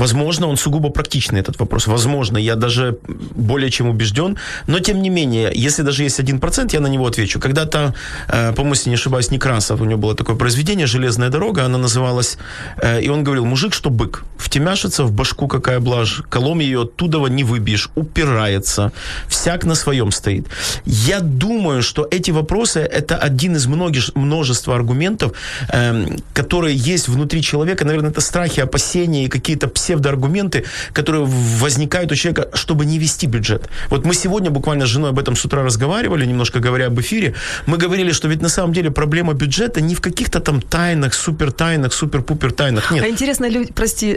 [0.00, 1.86] Возможно, он сугубо практичный, этот вопрос.
[1.86, 2.98] Возможно, я даже
[3.36, 4.36] более чем убежден.
[4.66, 7.40] Но, тем не менее, если даже есть один процент, я на него отвечу.
[7.40, 7.94] Когда-то,
[8.28, 12.38] э, по-моему, если не ошибаюсь, Некрасов, у него было такое произведение «Железная дорога», она называлась,
[12.82, 14.24] э, и он говорил, мужик, что бык.
[14.38, 18.92] втемяшится в башку какая блажь, колом ее оттуда не выбьешь, упирается,
[19.28, 20.46] всяк на своем стоит.
[20.86, 25.32] Я думаю, что эти вопросы– это один из многих, множества аргументов,
[25.68, 27.84] э, которые есть внутри человека.
[27.84, 33.68] Наверное, это страхи, опасения и какие-то псевдоаргументы, которые возникают у человека, чтобы не вести бюджет.
[33.88, 37.34] Вот мы сегодня буквально с женой об этом с утра разговаривали, немножко говоря об эфире.
[37.66, 41.50] Мы говорили, что ведь на самом деле проблема бюджета не в каких-то там тайнах, супер
[41.50, 42.92] тайнах, супер-пупер тайнах.
[42.92, 43.04] Нет.
[43.04, 44.16] А интересно, люди, прости,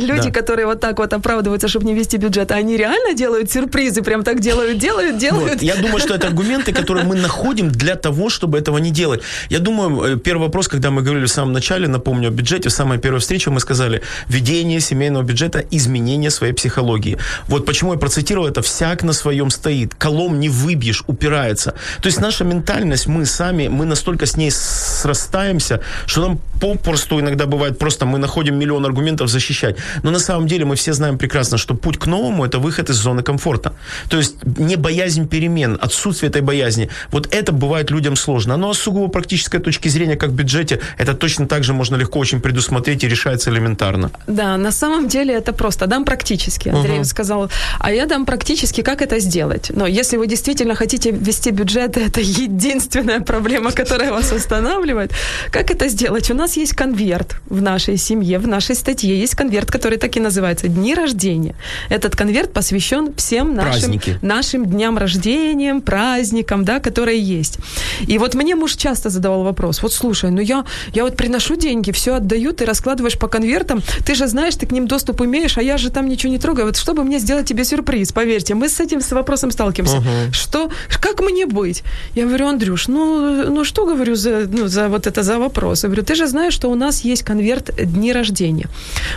[0.00, 0.30] люди, да.
[0.30, 4.40] которые вот так вот оправдываются, чтобы не вести бюджет, они реально делают сюрпризы, прям так
[4.40, 5.52] делают, делают, делают?
[5.52, 5.62] Вот.
[5.62, 9.20] Я думаю, что это аргументы, которые мы находим для того, чтобы этого не делать.
[9.50, 12.72] Я думаю, э, первый вопрос, когда мы говорили в самом начале, напомню о бюджете, в
[12.72, 17.18] самой первой встрече мы сказали, ведение семейного бюджета, изменение своей психологии.
[17.48, 21.74] Вот почему я процитировал это, всяк на своем стоит, колом не выбьешь, упирается.
[22.02, 27.46] То есть наша ментальность, мы сами, мы настолько с ней срастаемся, что нам попросту иногда
[27.46, 29.76] бывает просто мы находим миллион аргументов защищать.
[30.02, 32.96] Но на самом деле мы все знаем прекрасно, что путь к новому– это выход из
[32.96, 33.72] зоны комфорта.
[34.08, 36.88] То есть не боязнь перемен, отсутствие этой боязни.
[37.10, 38.56] Вот это бывает людям сложно.
[38.56, 42.18] Но с сугубо практической точки зрения, как в бюджете, это точно так же можно легко
[42.18, 44.10] очень предусмотреть и решается элементарно.
[44.26, 45.86] Да, на самом деле это просто.
[45.86, 47.04] Дам практически, Андрей угу.
[47.04, 47.50] сказал.
[47.78, 49.70] А я дам практически, как это сделать.
[49.74, 55.12] Но если вы действительно хотите вести бюджет, это единственная проблема, которая вас останавливает.
[55.50, 56.30] Как это сделать?
[56.30, 60.20] У нас есть конверт в нашей семье, в нашей статье есть конверт, который так и
[60.20, 61.54] называется «Дни рождения».
[61.88, 67.58] Этот конверт посвящен всем нашим, нашим дням рождения, праздникам, да, которые есть.
[68.06, 71.90] И вот мне муж часто задавал вопрос, вот слушай, ну я, я вот приношу деньги,
[71.90, 75.62] все отдаю, ты раскладываешь по конвертам, ты же знаешь, ты к ним доступ имеешь, а
[75.62, 76.66] я же там ничего не трогаю.
[76.66, 79.96] Вот чтобы мне сделать тебе сюрприз, поверьте, мы с этим с вопросом сталкиваемся.
[79.96, 80.32] Uh-huh.
[80.32, 81.82] Что, как мне быть?
[82.14, 85.84] Я говорю, Андрюш, ну, ну что говорю за, ну, за вот это за вопрос?
[85.84, 88.66] Я говорю, ты же знаешь, что у нас есть конверт дни рождения.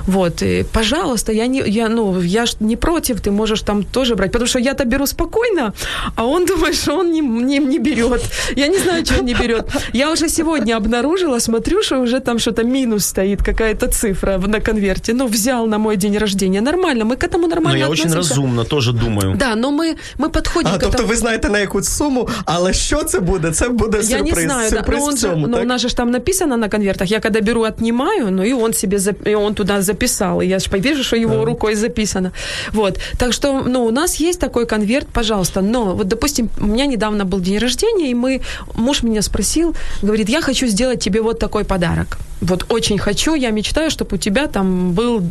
[0.07, 4.15] Вот, и, пожалуйста, я не, я, ну, я ж не против, ты можешь там тоже
[4.15, 5.73] брать, потому что я-то беру спокойно,
[6.15, 8.21] а он думает, что он не, не, не берет.
[8.55, 9.65] Я не знаю, что он не берет.
[9.93, 15.13] Я уже сегодня обнаружила, смотрю, что уже там что-то минус стоит, какая-то цифра на конверте.
[15.13, 16.61] Ну, взял на мой день рождения.
[16.61, 18.19] Нормально, мы к этому нормально Но я относимся.
[18.19, 19.35] очень разумно тоже думаю.
[19.35, 23.03] Да, но ми, ми підходимо а, к тобто ви знаєте на яку суму, але що
[23.03, 23.51] це буде?
[23.51, 24.11] Це буде сюрприз.
[24.11, 25.05] Я не знаю, сюрприз да.
[25.05, 27.11] но, он цьому, же, но у нас же там написано на конвертах.
[27.11, 30.41] Я когда беру, отнимаю, ну и он себе, и он туда записал.
[30.41, 31.45] И я же вижу, что его да.
[31.45, 32.31] рукой записано.
[32.71, 32.99] Вот.
[33.17, 35.61] Так что, ну, у нас есть такой конверт, пожалуйста.
[35.61, 38.41] Но вот, допустим, у меня недавно был день рождения, и мы,
[38.75, 42.17] муж меня спросил, говорит, я хочу сделать тебе вот такой подарок.
[42.43, 45.21] Вот очень хочу, я мечтаю, чтобы у тебя там был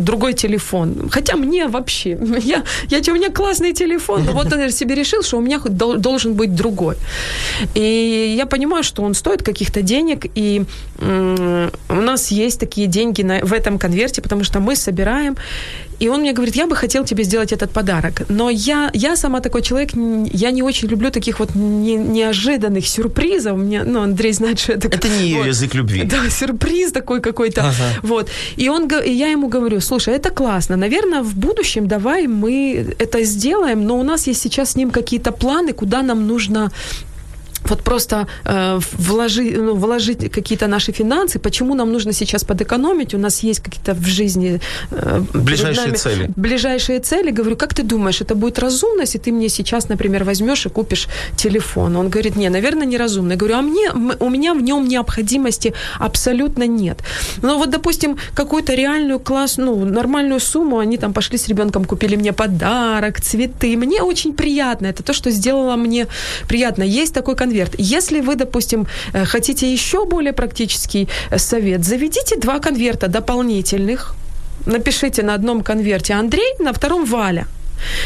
[0.00, 1.08] другой телефон.
[1.10, 2.10] Хотя мне вообще,
[2.42, 6.34] я, я, у меня классный телефон, но вот он себе решил, что у меня должен
[6.34, 6.96] быть другой.
[7.74, 10.64] И я понимаю, что он стоит каких-то денег, и
[11.00, 15.36] у нас есть такие деньги на, в этом конверте, потому что мы собираем,
[15.98, 18.22] и он мне говорит, я бы хотел тебе сделать этот подарок.
[18.28, 19.90] Но я, я сама такой человек,
[20.32, 23.56] я не очень люблю таких вот не, неожиданных сюрпризов.
[23.56, 24.88] Мне, ну, Андрей знает, что это...
[24.88, 26.04] Это не вот, язык любви.
[26.04, 27.62] Да, сюрприз такой какой-то.
[27.62, 28.00] Ага.
[28.02, 28.28] Вот.
[28.56, 30.76] И, он, и я ему говорю, слушай, это классно.
[30.76, 35.32] Наверное, в будущем давай мы это сделаем, но у нас есть сейчас с ним какие-то
[35.32, 36.70] планы, куда нам нужно
[37.64, 43.18] вот просто э, вложи, ну, вложить какие-то наши финансы, почему нам нужно сейчас подэкономить, у
[43.18, 44.60] нас есть какие-то в жизни...
[44.90, 46.30] Э, ближайшие нами, цели.
[46.36, 47.30] Ближайшие цели.
[47.30, 51.08] Говорю, как ты думаешь, это будет разумно, если ты мне сейчас, например, возьмешь и купишь
[51.36, 51.96] телефон?
[51.96, 53.32] Он говорит, не, наверное, неразумно.
[53.32, 53.90] Я говорю, а мне,
[54.20, 56.98] у меня в нем необходимости абсолютно нет.
[57.42, 62.16] Но вот, допустим, какую-то реальную класс, ну, нормальную сумму, они там пошли с ребенком, купили
[62.16, 63.76] мне подарок, цветы.
[63.76, 66.06] Мне очень приятно, это то, что сделало мне
[66.48, 66.84] приятно.
[66.84, 67.74] Есть такой конверт конверт.
[67.78, 74.14] Если вы, допустим, э, хотите еще более практический э, совет, заведите два конверта дополнительных,
[74.66, 77.46] напишите на одном конверте Андрей, на втором Валя.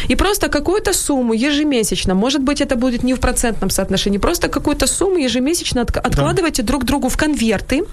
[0.09, 4.87] И просто какую-то сумму ежемесячно, может быть, это будет не в процентном соотношении, просто какую-то
[4.87, 6.67] сумму ежемесячно от, откладывайте да.
[6.67, 7.83] друг другу в конверты.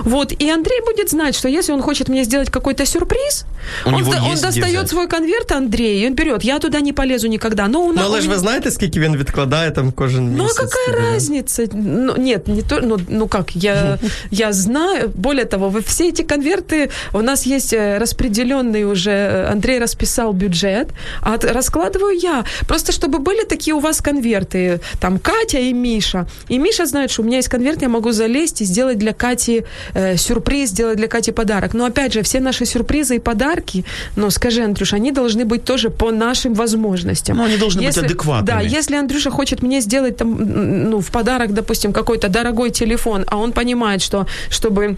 [0.00, 3.46] Вот, и Андрей будет знать, что если он хочет мне сделать какой-то сюрприз,
[3.84, 6.44] у он, он достает свой конверт, Андрей, и он берет.
[6.44, 7.68] Я туда не полезу никогда.
[7.68, 10.38] Но, у ну, але ж ви знаєте, скільки він відкладає там кожен місяць?
[10.38, 11.12] Ну, а какая да?
[11.12, 11.66] разница?
[11.72, 13.98] Ну, нет, не то, ну, ну как, я,
[14.30, 19.78] я знаю, более того, все эти конверты, у нас есть э, распределенный уже, э, Андрей
[19.78, 20.88] расписал бюджет,
[21.21, 22.43] а раскладываю я.
[22.67, 26.27] Просто чтобы были такие у вас конверты, там Катя и Миша.
[26.49, 29.63] И Миша знает, что у меня есть конверт, я могу залезть и сделать для Кати
[29.93, 31.73] э, сюрприз, сделать для Кати подарок.
[31.73, 35.89] Но опять же, все наши сюрпризы и подарки, ну скажи, Андрюш, они должны быть тоже
[35.89, 37.37] по нашим возможностям.
[37.37, 38.47] Ну, они должны если, быть адекватными.
[38.47, 43.37] Да, если Андрюша хочет мне сделать там, ну, в подарок, допустим, какой-то дорогой телефон, а
[43.37, 44.97] он понимает, что чтобы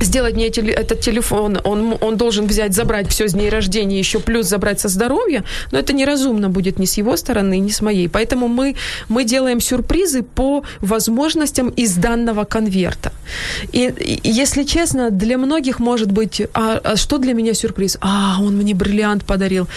[0.00, 4.46] сделать мне этот телефон, он, он должен взять, забрать все с дней рождения, еще плюс
[4.46, 8.08] забрать со здоровья, но это неразумно будет ни с его стороны, ни с моей.
[8.08, 8.76] Поэтому мы,
[9.08, 13.12] мы делаем сюрпризы по возможностям из данного конверта.
[13.72, 13.92] И,
[14.24, 17.98] и если честно, для многих может быть, а, а что для меня сюрприз?
[18.00, 19.68] А, он мне бриллиант подарил.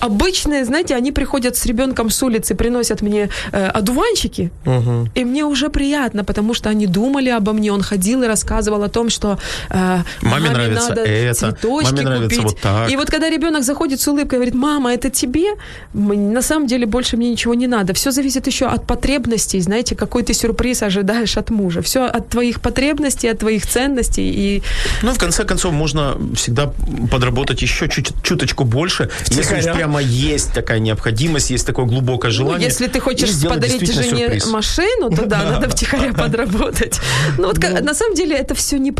[0.00, 5.08] Обычные, знаете, они приходят с ребенком с улицы, приносят мне э, одуванчики, угу.
[5.14, 8.88] и мне уже приятно, потому что они думали обо мне, он ходил и рассказывал о
[8.88, 9.38] том, что
[9.70, 12.52] маме, маме нравится надо это, цветочки маме нравится купить.
[12.52, 12.90] вот так.
[12.90, 15.54] И вот когда ребенок заходит с улыбкой и говорит, мама, это тебе,
[15.94, 17.92] на самом деле больше мне ничего не надо.
[17.94, 21.82] Все зависит еще от потребностей, знаете, какой ты сюрприз ожидаешь от мужа.
[21.82, 24.30] Все от твоих потребностей, от твоих ценностей.
[24.30, 24.62] И...
[25.02, 26.72] Ну, в конце концов, можно всегда
[27.10, 32.36] подработать еще чуть, чуточку больше, если уж прямо есть такая необходимость, есть такое глубокое ну,
[32.36, 32.58] желание.
[32.58, 34.46] Ну, если ты хочешь подарить жене сюрприз.
[34.46, 37.00] машину, то да, надо втихаря подработать.
[37.38, 37.84] Ну, вот ну.
[37.84, 38.92] на самом деле это все не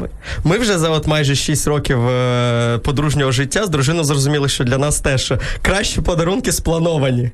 [0.00, 0.08] проблемы.
[0.44, 4.78] Ми вже за от майже 6 років е, подружнього життя з дружиною зрозуміли, що для
[4.78, 5.32] нас теж
[5.62, 7.30] кращі подарунки сплановані.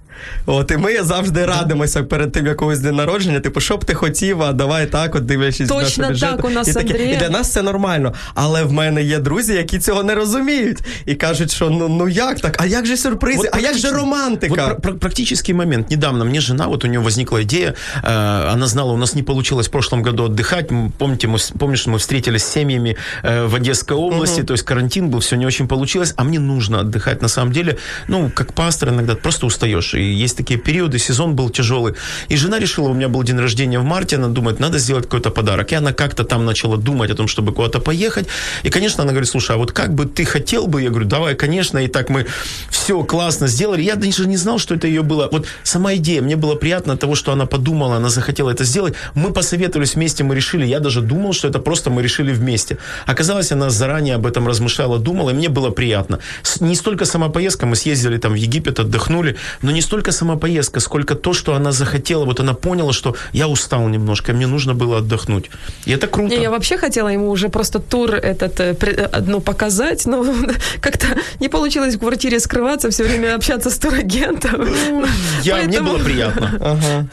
[0.46, 3.40] От, І ми завжди радимося перед тим якогось день народження.
[3.40, 6.30] Типу, що б ти хотів, а давай так, от дивлячись Точно бюджет.
[6.30, 6.86] так, у нас і, таке.
[6.92, 7.14] Андрія.
[7.14, 8.14] і для нас це нормально.
[8.34, 10.78] Але в мене є друзі, які цього не розуміють.
[11.06, 12.56] І кажуть, що ну ну як так?
[12.62, 13.38] А як же сюрпризи?
[13.38, 14.66] Вот а як же романтика?
[14.66, 15.90] Вот пр- практический момент.
[15.90, 19.68] Недавно мне жена, вот у нее возникла идея, э, она знала, у нас не получилось
[19.68, 20.90] в прошлом году отдыхать.
[20.98, 24.47] Помните, мы, помнишь, мы встретились с семьями э, в Одесской области, угу.
[24.47, 27.21] то есть карантин был, все не очень получилось, а мне нужно отдыхать.
[27.21, 27.77] На самом деле,
[28.07, 29.93] ну, как пастор иногда просто устаешь.
[29.93, 31.93] И есть такие периоды, сезон был тяжелый.
[32.29, 35.29] И жена решила, у меня был день рождения в марте, она думает, надо сделать какой-то
[35.29, 35.71] подарок.
[35.71, 38.27] И она как-то там начала думать о том, чтобы куда-то поехать.
[38.63, 40.81] И, конечно, она говорит, слушай, а вот как бы ты хотел бы?
[40.81, 41.77] Я говорю, давай, конечно.
[41.77, 42.25] И так мы
[42.69, 43.83] все классно сделали.
[43.83, 45.29] Я даже не знал, что это ее было.
[45.31, 48.95] Вот сама идея, мне было приятно от того, что она подумала, она захотела это сделать.
[49.15, 50.65] Мы посоветовались вместе, мы решили.
[50.65, 52.46] Я даже думал, что это просто мы решили вместе.
[53.05, 56.19] Оказалось, она заранее об этом размышляла, думала, и мне было приятно.
[56.59, 60.79] Не столько сама поездка, мы съездили там в Египет, отдохнули, но не столько сама поездка,
[60.79, 62.25] сколько то, что она захотела.
[62.25, 65.49] Вот она поняла, что я устал немножко, мне нужно было отдохнуть.
[65.85, 66.35] И это круто.
[66.35, 70.25] Не, я вообще хотела ему уже просто тур этот э, э, ну, показать, но
[70.81, 71.07] как-то
[71.39, 74.67] не получилось в квартире скрываться, все время общаться с турагентом.
[75.43, 75.67] Я, Поэтому...
[75.67, 76.51] Мне было приятно.
[76.59, 77.07] Ага.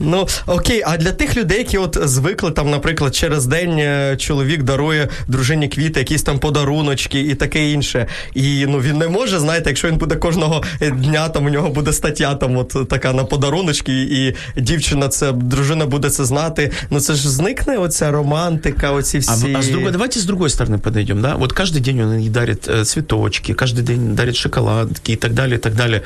[0.00, 4.62] Ну окей, а для тих людей, які от звикли там, наприклад, через день е, чоловік
[4.62, 8.06] дарує дружині квіти, якісь там подаруночки і таке інше.
[8.34, 11.92] І ну він не може, знаєте, якщо він буде кожного дня, там у нього буде
[11.92, 16.72] стаття там, от така на подаруночки, і дівчина це дружина буде це знати.
[16.90, 19.52] Ну це ж зникне оця романтика, оці всі.
[19.54, 21.36] А, а с другой, давайте с другой стороны подойдем, да?
[21.36, 25.56] Вот каждый день он ей дарит э, цветочки, каждый день дарит шоколадки и так далее,
[25.56, 26.02] и так далее.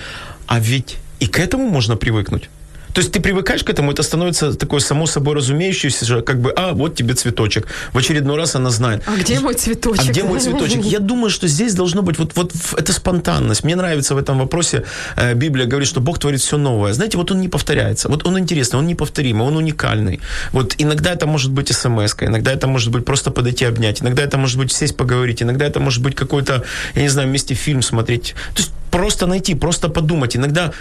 [0.46, 2.48] А ведь и к этому можно привыкнуть.
[2.95, 6.53] То есть ты привыкаешь к этому, это становится такое само собой разумеющееся же, как бы,
[6.55, 7.67] а, вот тебе цветочек.
[7.91, 9.03] В очередной раз она знает.
[9.05, 10.05] А где мой цветочек?
[10.05, 10.81] А где мой цветочек?
[10.85, 13.65] Я думаю, что здесь должно быть вот, вот это спонтанность.
[13.65, 14.85] Мне нравится в этом вопросе,
[15.17, 16.93] э, Библия говорит, что Бог творит все новое.
[16.93, 18.07] Знаете, вот он не повторяется.
[18.07, 20.21] Вот он интересный, он неповторимый, он уникальный.
[20.53, 24.37] Вот иногда это может быть смс иногда это может быть просто подойти обнять, иногда это
[24.37, 26.63] может быть сесть поговорить, иногда это может быть какой-то,
[26.95, 28.35] я не знаю, вместе фильм смотреть.
[28.53, 30.37] То есть просто найти, просто подумать.
[30.37, 30.71] Иногда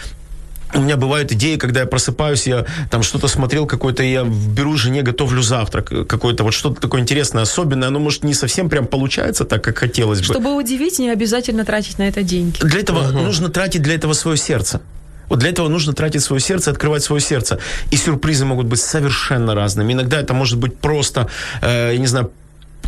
[0.75, 5.03] у меня бывают идеи, когда я просыпаюсь, я там что-то смотрел какой-то, я беру жене,
[5.03, 9.63] готовлю завтрак, какое-то вот что-то такое интересное, особенное, оно может не совсем прям получается так,
[9.63, 10.25] как хотелось бы.
[10.25, 12.59] Чтобы удивить, не обязательно тратить на это деньги.
[12.61, 13.19] Для этого угу.
[13.19, 14.81] нужно тратить для этого свое сердце.
[15.29, 17.59] Вот для этого нужно тратить свое сердце, открывать свое сердце.
[17.91, 19.93] И сюрпризы могут быть совершенно разными.
[19.93, 21.29] Иногда это может быть просто,
[21.63, 22.31] э, я не знаю,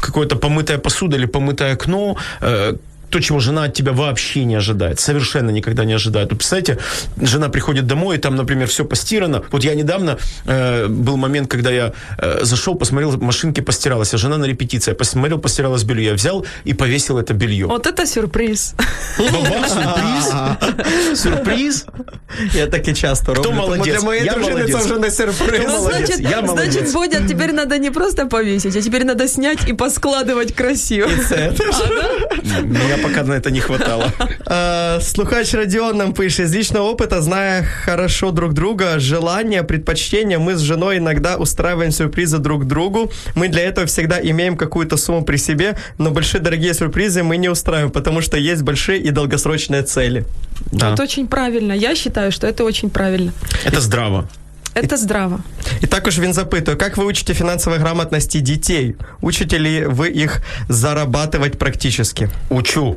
[0.01, 2.75] какое-то помытая посуда или помытое окно, э,
[3.11, 6.31] то, чего жена от тебя вообще не ожидает, совершенно никогда не ожидает.
[6.31, 6.79] Вот представляете,
[7.21, 9.43] жена приходит домой, и там, например, все постирано.
[9.51, 14.39] Вот я недавно, э, был момент, когда я э, зашел, посмотрел, машинки постиралась, а жена
[14.39, 14.91] на репетиции.
[14.91, 16.07] Я посмотрел, постиралась белье.
[16.07, 17.67] Я взял и повесил это белье.
[17.67, 18.75] Вот это сюрприз.
[19.17, 20.27] Сюрприз?
[21.23, 21.87] Сюрприз?
[22.55, 23.43] Я так и часто роблю.
[23.43, 23.99] Кто молодец?
[23.99, 25.71] Для моей дружины это уже не сюрприз.
[25.81, 26.73] Значит, я молодец.
[26.73, 31.09] Значит, Бодя, теперь надо не просто повесить, а теперь надо снять и поскладывать красиво.
[32.63, 34.13] Меня пока на это не хватало.
[35.01, 36.47] Слухач Родион нам пишет.
[36.47, 42.39] Из личного опыта, зная хорошо друг друга, желания, предпочтения, мы с женой иногда устраиваем сюрпризы
[42.39, 43.11] друг другу.
[43.35, 47.49] Мы для этого всегда имеем какую-то сумму при себе, но большие дорогие сюрпризы мы не
[47.49, 50.25] устраиваем, потому что есть большие и долгосрочные цели.
[50.73, 50.93] Да.
[50.93, 51.73] Это очень правильно.
[51.73, 53.33] Я считаю, что это очень правильно.
[53.65, 54.29] Это здраво.
[54.76, 55.40] Это здраво.
[55.82, 58.96] І також він запитує, як ви учите фінансової грамотності дітей?
[59.22, 62.30] Учите ли ви їх зарабатывать практически?
[62.50, 62.96] Учу.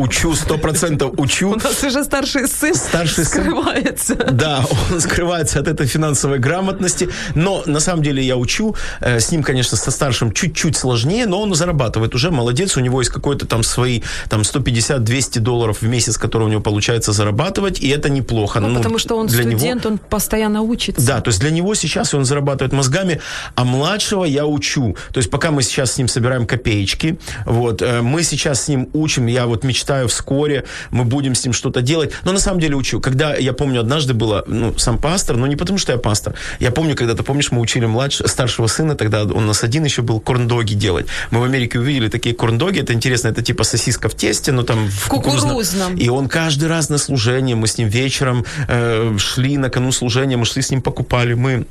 [0.00, 1.50] учу, сто процентов учу.
[1.50, 4.14] У нас уже старший сын старший скрывается.
[4.16, 8.74] Сын, да, он скрывается от этой финансовой грамотности, но на самом деле я учу.
[9.00, 13.00] Э, с ним, конечно, со старшим чуть-чуть сложнее, но он зарабатывает уже, молодец, у него
[13.00, 17.88] есть какой-то там свои там 150-200 долларов в месяц, которые у него получается зарабатывать, и
[17.88, 18.60] это неплохо.
[18.60, 19.94] Ну, ну потому что он для студент, него...
[19.94, 21.06] он постоянно учится.
[21.06, 23.20] Да, то есть для него сейчас он зарабатывает мозгами,
[23.54, 24.96] а младшего я учу.
[25.12, 28.88] То есть пока мы сейчас с ним собираем копеечки, вот, э, мы сейчас с ним
[28.92, 32.76] учим, я вот мечтаю вскоре, мы будем с ним что-то делать, но на самом деле
[32.76, 33.00] учу.
[33.00, 36.70] Когда, я помню, однажды было, ну, сам пастор, но не потому, что я пастор, я
[36.70, 40.02] помню, когда, ты помнишь, мы учили младшего, старшего сына, тогда он у нас один еще
[40.02, 41.06] был, корндоги делать.
[41.30, 44.88] Мы в Америке увидели такие корндоги, это интересно, это типа сосиска в тесте, но там
[44.88, 45.96] в кукурузном.
[45.96, 50.36] И он каждый раз на служение, мы с ним вечером э, шли на кону служения,
[50.36, 51.66] мы шли с ним покупали, мы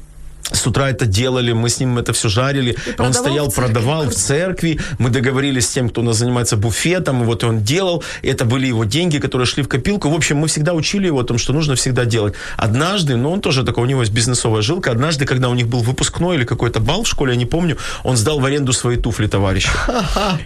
[0.52, 2.76] с утра это делали, мы с ним это все жарили.
[2.98, 4.80] Он стоял, в продавал в церкви.
[4.98, 8.04] Мы договорились с тем, кто у нас занимается буфетом, и вот он делал.
[8.24, 10.10] Это были его деньги, которые шли в копилку.
[10.10, 12.34] В общем, мы всегда учили его о том, что нужно всегда делать.
[12.58, 14.92] Однажды, ну он тоже такой, у него есть бизнесовая жилка.
[14.92, 18.18] Однажды, когда у них был выпускной или какой-то бал в школе, я не помню, он
[18.18, 19.72] сдал в аренду свои туфли товарищу.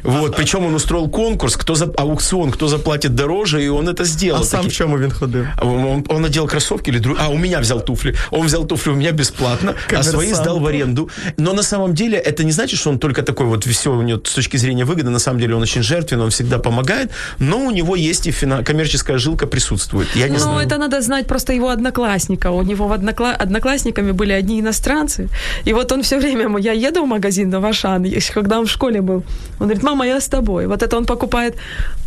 [0.03, 4.41] Вот, причем он устроил конкурс, кто за аукцион, кто заплатит дороже, и он это сделал.
[4.41, 5.45] А сам в чем он ходил?
[5.61, 7.17] Он, надел кроссовки или друг...
[7.19, 8.15] А, у меня взял туфли.
[8.31, 11.09] Он взял туфли у меня бесплатно а свои сдал в аренду.
[11.37, 14.21] Но на самом деле это не значит, что он только такой вот все у него
[14.23, 15.09] с точки зрения выгоды.
[15.09, 17.11] На самом деле он очень жертвенный, он всегда помогает.
[17.39, 18.63] Но у него есть и фина...
[18.63, 20.07] коммерческая жилка присутствует.
[20.15, 20.67] Я не ну, знаю.
[20.67, 22.51] это надо знать просто его одноклассника.
[22.51, 23.31] У него однокла...
[23.31, 25.29] одноклассниками были одни иностранцы.
[25.65, 29.01] И вот он все время, я еду в магазин на Вашан, когда он в школе
[29.01, 29.23] был.
[29.59, 30.67] Он говорит, мама, я с тобой.
[30.67, 31.55] Вот это он покупает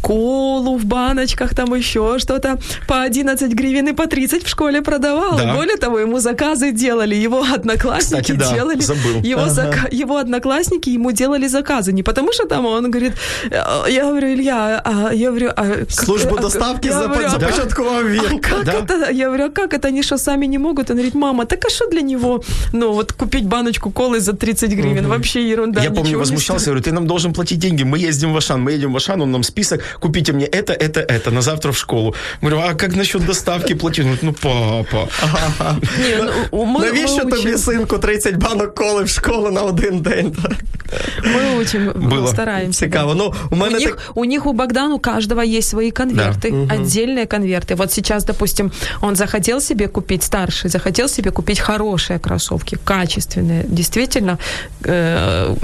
[0.02, 5.36] колу в баночках, там еще что-то по 11 гривен и по 30 в школе продавал.
[5.36, 5.54] Да.
[5.54, 8.81] Более того, ему заказы делали его одноклассники Кстати, да, делали.
[8.81, 9.21] Забыл.
[9.23, 9.49] Его, ага.
[9.49, 9.93] зак...
[9.93, 11.93] его одноклассники ему делали заказы.
[11.93, 13.13] Не потому что там он говорит,
[13.51, 18.09] «Э, я говорю, Илья, а я говорю, а как, службу а, доставки я говорю, започаткував
[18.09, 18.21] він.
[18.25, 18.71] А как да?
[18.71, 19.11] это?
[19.11, 19.87] Я говорю, а как это?
[19.87, 20.89] Они что, сами не могут?
[20.89, 22.43] Он говорит, мама, так а что для него,
[22.73, 25.05] ну, вот купить баночку колы за 30 гривен?
[25.05, 25.09] Угу.
[25.09, 25.83] Вообще ерунда.
[25.83, 28.93] Я помню, возмущался, говорю, ты нам должен платить деньги, мы ездим в Ашан, мы едем
[28.93, 32.15] в Ашан, он нам список, купите мне это, это, это, на завтра в школу.
[32.41, 34.05] Говорю, а как насчет доставки платить?
[34.05, 35.07] Он говорит, ну, папа.
[36.51, 40.36] Ну, Навіщо тобі, синку, 30 банок коли в школу на один день?
[41.24, 42.28] Мы учим, Было.
[42.28, 42.78] стараемся.
[42.78, 43.14] Цікаво.
[43.14, 46.74] Ну, у, мене у, них, у них у Богдана у каждого есть свои конверты, да.
[46.74, 47.74] отдельные конверты.
[47.74, 53.64] Вот сейчас, допустим, он захотел себе купить старший, захотел себе купить хорошие кроссовки, качественные.
[53.68, 54.38] Действительно,
[54.84, 55.54] э,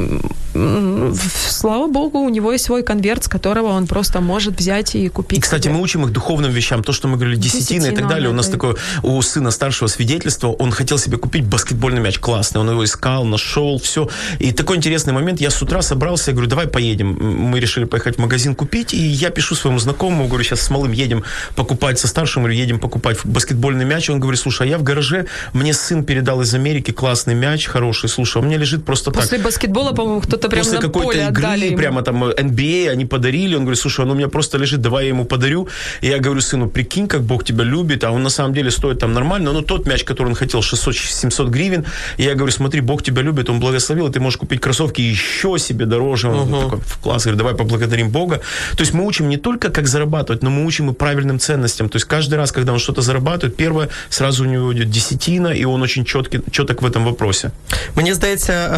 [0.53, 5.38] слава богу, у него есть свой конверт, с которого он просто может взять и купить.
[5.38, 5.74] И, кстати, себе.
[5.74, 6.82] мы учим их духовным вещам.
[6.82, 8.30] То, что мы говорили, десятина, десятина и так далее.
[8.30, 10.48] У нас такое у сына старшего свидетельство.
[10.48, 12.61] Он хотел себе купить баскетбольный мяч классный.
[12.61, 14.09] Он его искал, нашел, все.
[14.38, 15.40] И такой интересный момент.
[15.40, 17.16] Я с утра собрался, я говорю, давай поедем.
[17.50, 18.94] Мы решили поехать в магазин купить.
[18.94, 21.24] И я пишу своему знакомому, говорю, сейчас с малым едем
[21.57, 24.11] покупать со старшим или едем покупать баскетбольный мяч.
[24.11, 28.09] Он говорит, слушай, а я в гараже, мне сын передал из Америки классный мяч, хороший.
[28.09, 29.30] Слушай, а у меня лежит просто После так.
[29.30, 33.05] После баскетбола, по-моему, кто-то прямо После на какой-то поле игры, прямо там NBA, э, они
[33.05, 33.55] подарили.
[33.55, 35.67] Он говорит, слушай, он у меня просто лежит, давай я ему подарю.
[36.01, 38.99] И я говорю сыну, прикинь, как Бог тебя любит, а он на самом деле стоит
[38.99, 39.53] там нормально.
[39.53, 41.85] Но тот мяч, который он хотел, 600-700 гривен.
[42.19, 45.59] И я говорю, смотри, Бог тебя любит, он благословил, и ты можешь купить кроссовки еще
[45.59, 46.29] себе дороже.
[46.29, 46.63] Он uh-huh.
[46.63, 48.41] такой, в класс, говорит, давай поблагодарим Бога.
[48.75, 51.89] То есть мы учим не только, как зарабатывать, но мы учим и правильным ценностям.
[51.89, 55.65] То есть каждый раз, когда он что-то зарабатывает, первое, сразу у него идет десятина, и
[55.65, 57.51] он очень чіткий, чіток в этом вопросе.
[57.95, 58.69] Мені здається,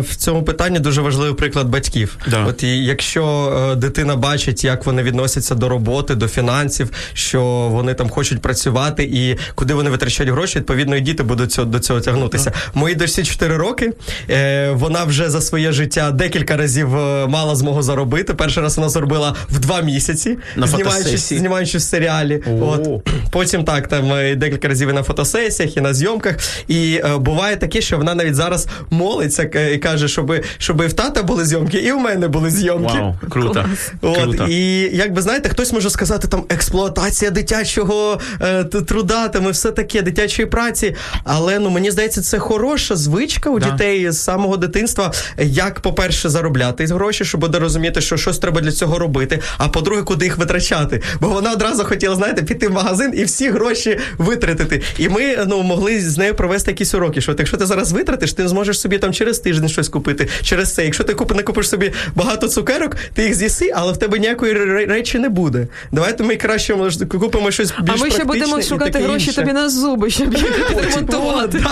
[0.00, 2.17] в цьому питанні дуже важливий приклад батьків.
[2.27, 2.45] Да.
[2.45, 8.09] От і якщо дитина бачить, як вони відносяться до роботи, до фінансів, що вони там
[8.09, 12.49] хочуть працювати і куди вони витрачають гроші, відповідно, і діти будуть цього, до цього тягнутися.
[12.49, 12.79] Да.
[12.79, 13.93] Моїй дочці 4 роки.
[14.29, 16.87] Е, Вона вже за своє життя декілька разів
[17.27, 18.33] мала змогу заробити.
[18.33, 22.43] Перший раз вона заробила в два місяці, на знімаючись, знімаючись в серіалі.
[22.61, 22.87] От
[23.31, 26.35] потім так там декілька разів і на фотосесіях, і на зйомках.
[26.67, 31.23] І е, буває таке, що вона навіть зараз молиться і каже, щоб щоб в тата
[31.23, 32.99] були зйомки, і в мене були зйомки.
[32.99, 33.65] Вау, Круто.
[34.01, 34.47] От, круто.
[34.49, 39.71] І як би знаєте, хтось може сказати там експлуатація дитячого е, труда, там і все
[39.71, 40.95] таке, дитячої праці.
[41.23, 43.71] Але ну мені здається, це хороша звичка у да.
[43.71, 45.13] дітей з самого дитинства.
[45.37, 49.39] Як, по-перше, заробляти гроші, щоб буде розуміти, що щось треба для цього робити.
[49.57, 51.01] А по-друге, куди їх витрачати.
[51.21, 54.81] Бо вона одразу хотіла, знаєте, піти в магазин і всі гроші витратити.
[54.97, 57.21] І ми ну могли з нею провести якісь уроки.
[57.21, 60.73] Що от якщо ти зараз витратиш, ти зможеш собі там через тиждень щось купити, через
[60.73, 64.18] цей Якщо ти куп, не купиш собі багато цукерок, ти їх з'їси, але в тебе
[64.18, 64.54] ніякої
[64.86, 65.66] речі не буде.
[65.92, 69.68] Давайте ми краще може, купимо щось більш А ми ще будемо шукати гроші тобі на
[69.68, 71.64] зуби, щоб їх ремонтувати.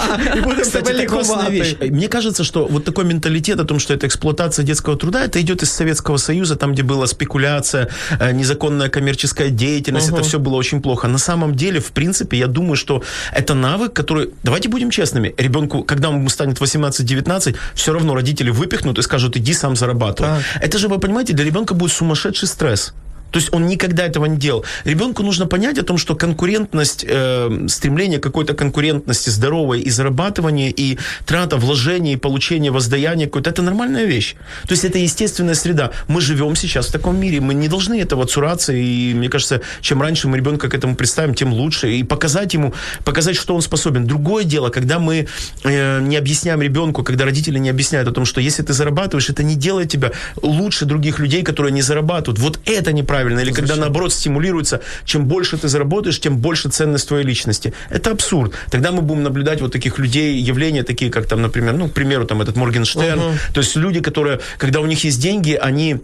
[0.60, 1.06] Кстати,
[1.50, 1.76] вещь.
[1.80, 5.62] Мне кажется, что вот такой менталитет о том, что это эксплуатация детского труда, это идет
[5.62, 7.88] из Советского Союза, там, где была спекуляция,
[8.20, 10.20] э, незаконная коммерческая деятельность, uh-huh.
[10.20, 11.08] это все было очень плохо.
[11.08, 15.82] На самом деле, в принципе, я думаю, что это навык, который, давайте будем честными, ребенку,
[15.84, 20.31] когда ему станет 18-19, все равно родители выпихнут и скажут, иди сам зарабатывай.
[20.31, 20.63] Так.
[20.63, 22.93] Это же, вы понимаете, для ребенка будет сумасшедший стресс.
[23.31, 24.63] То есть он никогда этого не делал.
[24.85, 30.97] Ребенку нужно понять о том, что конкурентность, э, стремление какой-то конкурентности здоровой и зарабатывание, и
[31.25, 34.35] трата вложений, и получение воздаяния какое-то, это нормальная вещь.
[34.63, 35.91] То есть это естественная среда.
[36.07, 40.01] Мы живем сейчас в таком мире, мы не должны этого цураться, и мне кажется, чем
[40.01, 41.91] раньше мы ребенка к этому представим, тем лучше.
[41.91, 42.73] И показать ему,
[43.03, 44.05] показать, что он способен.
[44.07, 45.27] Другое дело, когда мы
[45.63, 49.43] э, не объясняем ребенку, когда родители не объясняют о том, что если ты зарабатываешь, это
[49.43, 50.11] не делает тебя
[50.41, 52.39] лучше других людей, которые не зарабатывают.
[52.39, 53.67] Вот это неправильно правильно, или Зачем?
[53.67, 57.73] когда наоборот стимулируется, чем больше ты заработаешь, тем больше ценность твоей личности.
[57.89, 58.53] Это абсурд.
[58.69, 62.25] Тогда мы будем наблюдать вот таких людей, явления такие, как там, например, ну, к примеру,
[62.25, 63.53] там этот Моргенштерн, uh-huh.
[63.53, 65.97] то есть люди, которые, когда у них есть деньги, они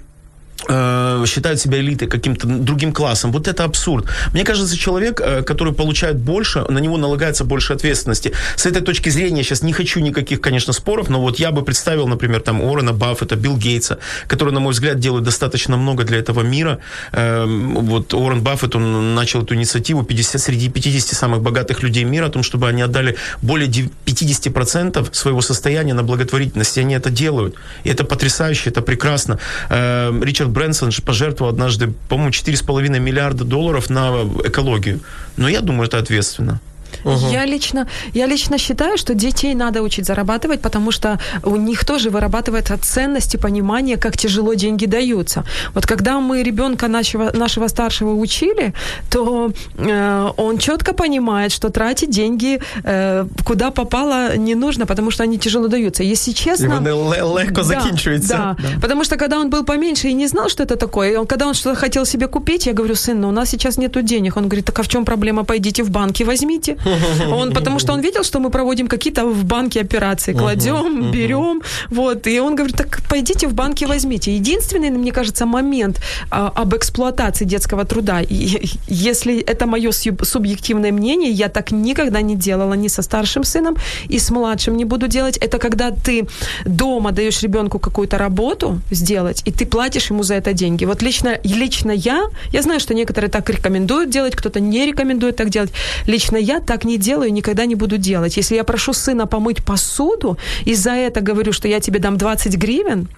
[1.25, 3.31] считают себя элитой каким-то другим классом.
[3.31, 4.05] Вот это абсурд.
[4.33, 8.33] Мне кажется, человек, э, который получает больше, на него налагается больше ответственности.
[8.55, 12.07] С этой точки зрения сейчас не хочу никаких, конечно, споров, но вот я бы представил,
[12.07, 13.97] например, там Уоррена Баффета, Билл Гейтса,
[14.27, 16.79] которые, на мой взгляд, делают достаточно много для этого мира.
[17.11, 22.27] Эм, вот Уоррен Баффет, он начал эту инициативу 50, среди 50 самых богатых людей мира,
[22.27, 26.77] о том, чтобы они отдали более 50% своего состояния на благотворительность.
[26.77, 27.55] И они это делают.
[27.83, 29.39] И это потрясающе, это прекрасно.
[29.69, 35.01] Эм, Ричард Брэнсон же пожертвовал однажды, по-моему, 4,5 миллиарда долларов на экологию.
[35.35, 36.61] Но я думаю, это ответственно.
[37.03, 37.31] Угу.
[37.31, 42.09] Я, лично, я лично считаю, что детей надо учить зарабатывать, потому что у них тоже
[42.09, 45.43] вырабатывается ценность и понимание, как тяжело деньги даются.
[45.73, 48.73] Вот когда мы ребенка нашего, нашего старшего учили,
[49.09, 55.23] то э, он четко понимает, что тратить деньги э, куда попало не нужно, потому что
[55.23, 56.03] они тяжело даются.
[56.03, 56.65] Если честно...
[56.65, 56.91] И вони
[57.39, 58.37] легко да, закінчуються.
[58.37, 58.79] Да, да.
[58.81, 61.53] Потому что когда он был поменьше и не знал, что это такое, он, когда он
[61.53, 64.37] что-то хотел себе купить, я говорю, сын, ну у нас сейчас нету денег.
[64.37, 65.43] Он говорит, так а в чем проблема?
[65.43, 66.77] Пойдите в банк и возьмите.
[67.31, 72.27] Он, потому что он видел, что мы проводим какие-то в банке операции, кладем, берем, вот,
[72.27, 74.35] и он говорит, так пойдите в банке возьмите.
[74.35, 81.31] Единственный, мне кажется, момент а, об эксплуатации детского труда, и, если это мое субъективное мнение,
[81.31, 83.75] я так никогда не делала ни со старшим сыном,
[84.09, 86.27] и с младшим не буду делать, это когда ты
[86.65, 90.85] дома даешь ребенку какую-то работу сделать, и ты платишь ему за это деньги.
[90.85, 95.49] Вот лично, лично я, я знаю, что некоторые так рекомендуют делать, кто-то не рекомендует так
[95.49, 95.71] делать.
[96.07, 98.37] Лично я так не делаю, никогда не буду делать.
[98.37, 102.55] Если я прошу сына помыть посуду, и за это говорю, что я тебе дам 20
[102.55, 103.09] гривен,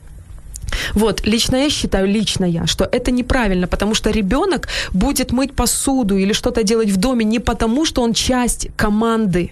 [0.96, 6.18] вот, лично я считаю, лично я, что это неправильно, потому что ребенок будет мыть посуду
[6.18, 9.52] или что-то делать в доме не потому, что он часть команды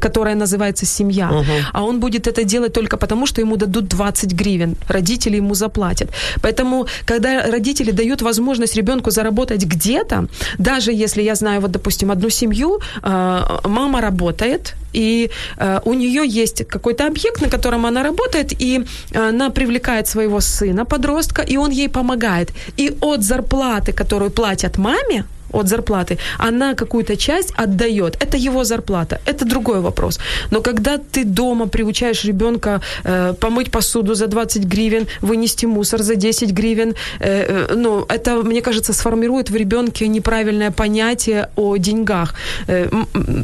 [0.00, 1.52] которая называется семья, угу.
[1.72, 6.10] а он будет это делать только потому, что ему дадут 20 гривен, родители ему заплатят.
[6.42, 10.26] Поэтому, когда родители дают возможность ребенку заработать где-то,
[10.58, 16.22] даже если я знаю, вот, допустим, одну семью, а, мама работает, и а, у нее
[16.26, 21.70] есть какой-то объект, на котором она работает, и она привлекает своего сына, подростка, и он
[21.70, 22.52] ей помогает.
[22.78, 28.16] И от зарплаты, которую платят маме, от зарплаты, она какую-то часть отдает.
[28.20, 29.20] Это его зарплата.
[29.26, 30.18] Это другой вопрос.
[30.50, 36.14] Но когда ты дома приучаешь ребенка э, помыть посуду за 20 гривен, вынести мусор за
[36.14, 42.34] 10 гривен, э, э, ну, это, мне кажется, сформирует в ребенке неправильное понятие о деньгах.
[42.68, 42.88] Э,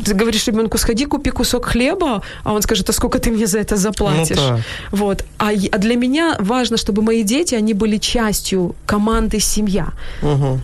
[0.04, 3.58] ты говоришь ребенку, сходи, купи кусок хлеба, а он скажет, а сколько ты мне за
[3.58, 4.36] это заплатишь?
[4.36, 4.60] Ну, да.
[4.90, 5.24] Вот.
[5.38, 9.86] А, а для меня важно, чтобы мои дети, они были частью команды «Семья».
[10.22, 10.60] Угу.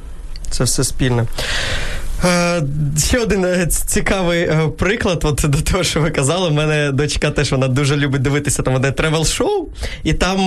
[0.51, 1.27] Це все спільне.
[2.25, 2.63] Е,
[2.99, 7.31] ще один е, цікавий е, приклад, от до того, що ви казали, У мене дочка
[7.31, 9.69] теж вона дуже любить дивитися там одне тревел-шоу,
[10.05, 10.39] і там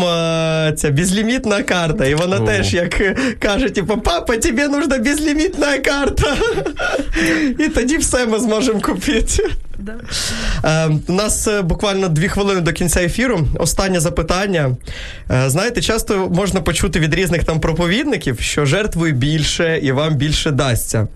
[0.76, 2.06] ця безлімітна карта.
[2.06, 2.46] І вона О.
[2.46, 3.02] теж як
[3.40, 6.36] каже: типу, папа, тобі нужна безлімітна карта.
[7.60, 9.50] І тоді все ми зможемо купити.
[10.64, 13.48] Е, У нас е, буквально дві хвилини до кінця ефіру.
[13.60, 14.76] Останнє запитання.
[15.32, 20.52] Е, знаєте, часто можна почути від різних там проповідників, що жертвуй більше і вам більше
[20.52, 21.08] дасться.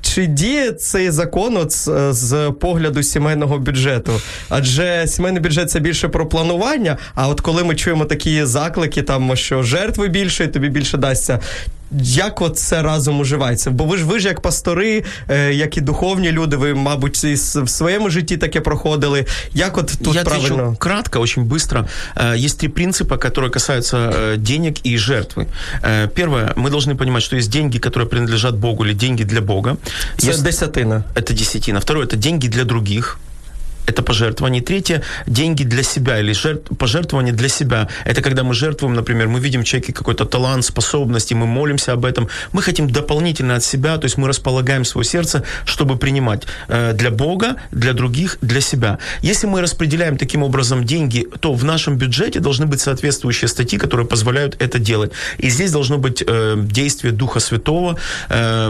[0.00, 4.20] Чи діє цей закон от з, е, з погляду сімейного бюджету?
[4.48, 6.96] Адже сімейний бюджет це більше про планування.
[7.14, 11.38] А от коли ми чуємо такі заклики, там що жертви більше, тобі більше дасться
[12.01, 13.71] як от це разом уживається?
[13.71, 17.33] Бо ви ж ви ж як пастори, е, як і духовні люди, ви, мабуть, і
[17.33, 19.25] в своєму житті таке проходили.
[19.53, 20.75] Як от тут Я правильно?
[20.79, 21.87] кратко, очень быстро.
[22.15, 25.45] Э, есть три принципа, которые касаются э, денег и жертвы.
[25.83, 29.77] Э, первое, мы должны понимать, что есть деньги, которые принадлежат Богу, или деньги для Бога.
[30.17, 30.43] Это есть...
[30.43, 31.03] десятина.
[31.15, 31.79] Это десятина.
[31.79, 33.17] Второе, это деньги для других
[33.86, 34.62] Это пожертвование.
[34.62, 37.88] Третье– деньги для себя или жертв, пожертвование для себя.
[38.04, 42.04] Это когда мы жертвуем, например, мы видим в человеке какой-то талант, способности, мы молимся об
[42.04, 42.28] этом.
[42.52, 47.10] Мы хотим дополнительно от себя, то есть мы располагаем свое сердце, чтобы принимать э, для
[47.10, 48.98] Бога, для других, для себя.
[49.22, 54.06] Если мы распределяем таким образом деньги, то в нашем бюджете должны быть соответствующие статьи, которые
[54.06, 55.12] позволяют это делать.
[55.38, 57.96] И здесь должно быть э, действие Духа Святого,
[58.28, 58.68] э,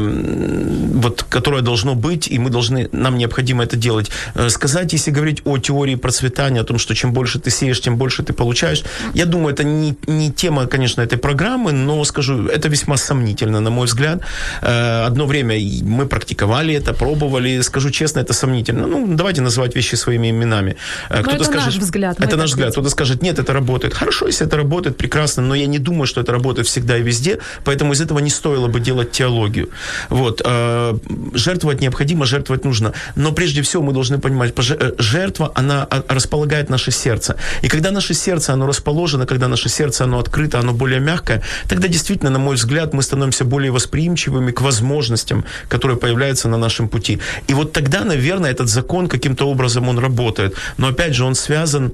[0.94, 4.11] вот, которое должно быть, и мы должны, нам необходимо это делать.
[4.48, 8.22] Сказать, если говорить о теории процветания, о том, что чем больше ты сеешь, тем больше
[8.22, 8.84] ты получаешь,
[9.14, 13.70] я думаю, это не, не тема, конечно, этой программы, но скажу, это весьма сомнительно, на
[13.70, 14.20] мой взгляд.
[14.62, 18.86] Э, одно время мы практиковали это, пробовали, скажу честно, это сомнительно.
[18.86, 20.76] Ну, давайте называть вещи своими именами.
[21.11, 22.20] Э, кто-то скажет, наш взгляд.
[22.20, 22.72] Это наш взгляд.
[22.72, 23.94] Кто-то скажет, нет, это работает.
[23.94, 27.38] Хорошо, если это работает, прекрасно, но я не думаю, что это работает всегда и везде,
[27.64, 29.68] поэтому из этого не стоило бы делать теологию.
[30.11, 30.42] Вот.
[30.44, 30.98] Э,
[31.34, 32.92] жертвовать необходимо, жертвовать нужно.
[33.16, 34.55] Но прежде всего мы должны понимать,
[34.99, 37.36] жертва, она располагает наше сердце.
[37.62, 41.88] И когда наше сердце, оно расположено, когда наше сердце, оно открыто, оно более мягкое, тогда
[41.88, 47.20] действительно, на мой взгляд, мы становимся более восприимчивыми к возможностям, которые появляются на нашем пути.
[47.49, 50.55] И вот тогда, наверное, этот закон каким-то образом он работает.
[50.78, 51.93] Но опять же, он связан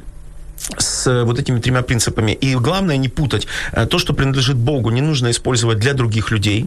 [0.78, 2.32] с вот этими тремя принципами.
[2.32, 3.46] И главное не путать.
[3.72, 6.66] Э, то, что принадлежит Богу, не нужно использовать для других людей.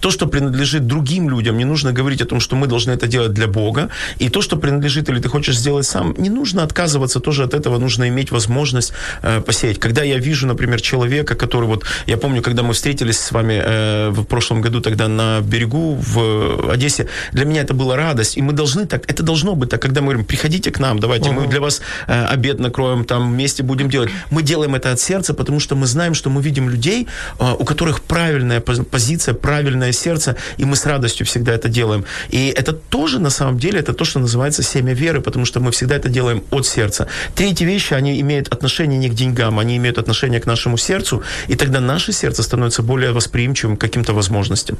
[0.00, 3.32] То, что принадлежит другим людям, не нужно говорить о том, что мы должны это делать
[3.32, 3.88] для Бога.
[4.18, 7.78] И то, что принадлежит или ты хочешь сделать сам, не нужно отказываться тоже от этого.
[7.78, 9.78] Нужно иметь возможность э, посеять.
[9.78, 11.84] Когда я вижу, например, человека, который вот...
[12.06, 16.72] Я помню, когда мы встретились с вами э, в прошлом году тогда на берегу в
[16.72, 18.36] Одессе, для меня это была радость.
[18.36, 19.10] И мы должны так...
[19.10, 21.40] Это должно быть так, когда мы говорим, приходите к нам, давайте, uh-huh.
[21.40, 24.09] мы для вас э, обед накроем, там вместе будем делать.
[24.31, 27.07] Мы делаем это от сердца, потому что мы знаем, что мы видим людей,
[27.39, 32.05] а, у которых правильная позиция, правильное сердце, и мы с радостью всегда это делаем.
[32.29, 35.71] И это тоже, на самом деле, это то, что называется семя веры, потому что мы
[35.71, 37.07] всегда это делаем от сердца.
[37.35, 41.55] Третьи вещи, они имеют отношение не к деньгам, они имеют отношение к нашему сердцу, и
[41.55, 44.77] тогда наше сердце становится более восприимчивым к каким-то возможностям.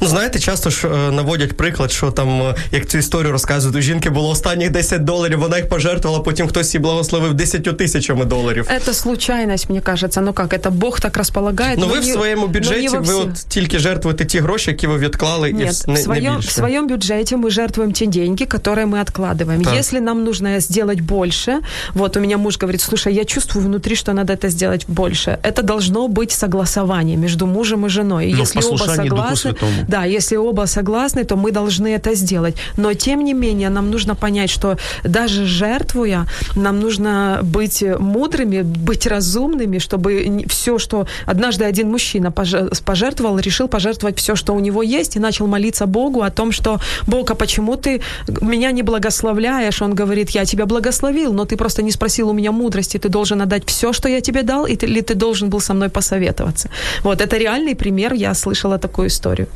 [0.00, 4.28] Ну, знаєте, часто ж наводять приклад, що там, як цю історію розказують, у жінки було
[4.28, 8.68] останніх 10 доларів, вона їх пожертвувала, потім хтось їй благословив 10 тисячами доларів.
[8.68, 10.20] Это случайность, мне кажется.
[10.20, 11.78] Ну как, это Бог так располагает.
[11.78, 15.84] Ну ви в своєму бюджеті, ви от тільки жертвуєте ті гроші, які ви відклали, Нет,
[15.88, 19.62] і не, в, своем, не в своем бюджете мы жертвуем те деньги, которые мы откладываем.
[19.62, 19.74] Так.
[19.74, 21.60] Если нам нужно сделать больше,
[21.94, 25.38] вот у меня муж говорит, слушай, я чувствую внутри, что надо это сделать больше.
[25.42, 28.30] Это должно быть согласование между мужем и женой.
[28.30, 29.54] И Но если оба согласны,
[29.88, 32.56] да, если оба согласны, то мы должны это сделать.
[32.76, 36.26] Но тем не менее, нам нужно понять, что даже жертвуя,
[36.56, 44.18] нам нужно быть мудрыми, быть разумными, чтобы все, что однажды один мужчина пожертвовал, решил пожертвовать
[44.18, 47.76] все, что у него есть, и начал молиться Богу о том, что Бог, а почему
[47.76, 48.00] ты
[48.40, 49.82] меня не благословляешь?
[49.82, 53.42] Он говорит, я тебя благословил, но ты просто не спросил у меня мудрости, ты должен
[53.42, 56.68] отдать все, что я тебе дал, или ты должен был со мной посоветоваться.
[57.02, 59.46] Вот, это реальный пример, я слышала такую историю.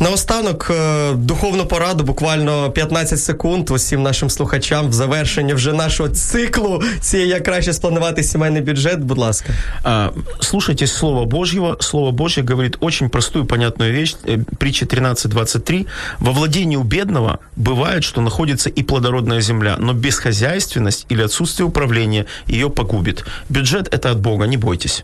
[0.00, 6.82] Наостанок е, духовну пораду, буквально 15 секунд усім нашим слухачам в завершенні вже нашого циклу
[7.00, 8.99] цієї як краще спланувати сімейний бюджет.
[8.99, 11.77] Будь ласка, а, слушайте слово Божьего.
[11.79, 14.15] Слово Божье говорит очень простую, понятную вещь.
[14.27, 15.87] Э, притча 13.23.
[16.19, 22.25] Во владении у бедного бывает, что находится и плодородная земля, но бесхозяйственность или отсутствие управления
[22.47, 23.25] ее погубит.
[23.49, 25.03] Бюджет это от Бога, не бойтесь.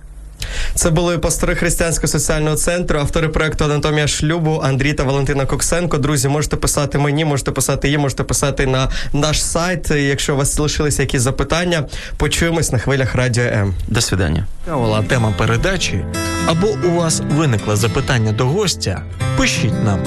[0.76, 5.98] Це були пастори християнського соціального центру, автори проекту Анатомія шлюбу Андрій та Валентина Коксенко.
[5.98, 9.92] Друзі, можете писати мені, можете писати їм, можете писати на наш сайт.
[9.92, 11.84] Якщо у вас залишилися якісь запитання,
[12.18, 13.74] почуємось на хвилях радіо М.
[13.88, 14.46] До свидання.
[14.66, 16.06] Цікавила тема передачі
[16.48, 19.02] або у вас виникло запитання до гостя.
[19.38, 20.00] Пишіть нам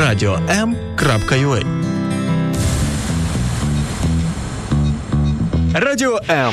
[0.00, 1.64] radio.m.ua
[5.74, 6.52] Радіо М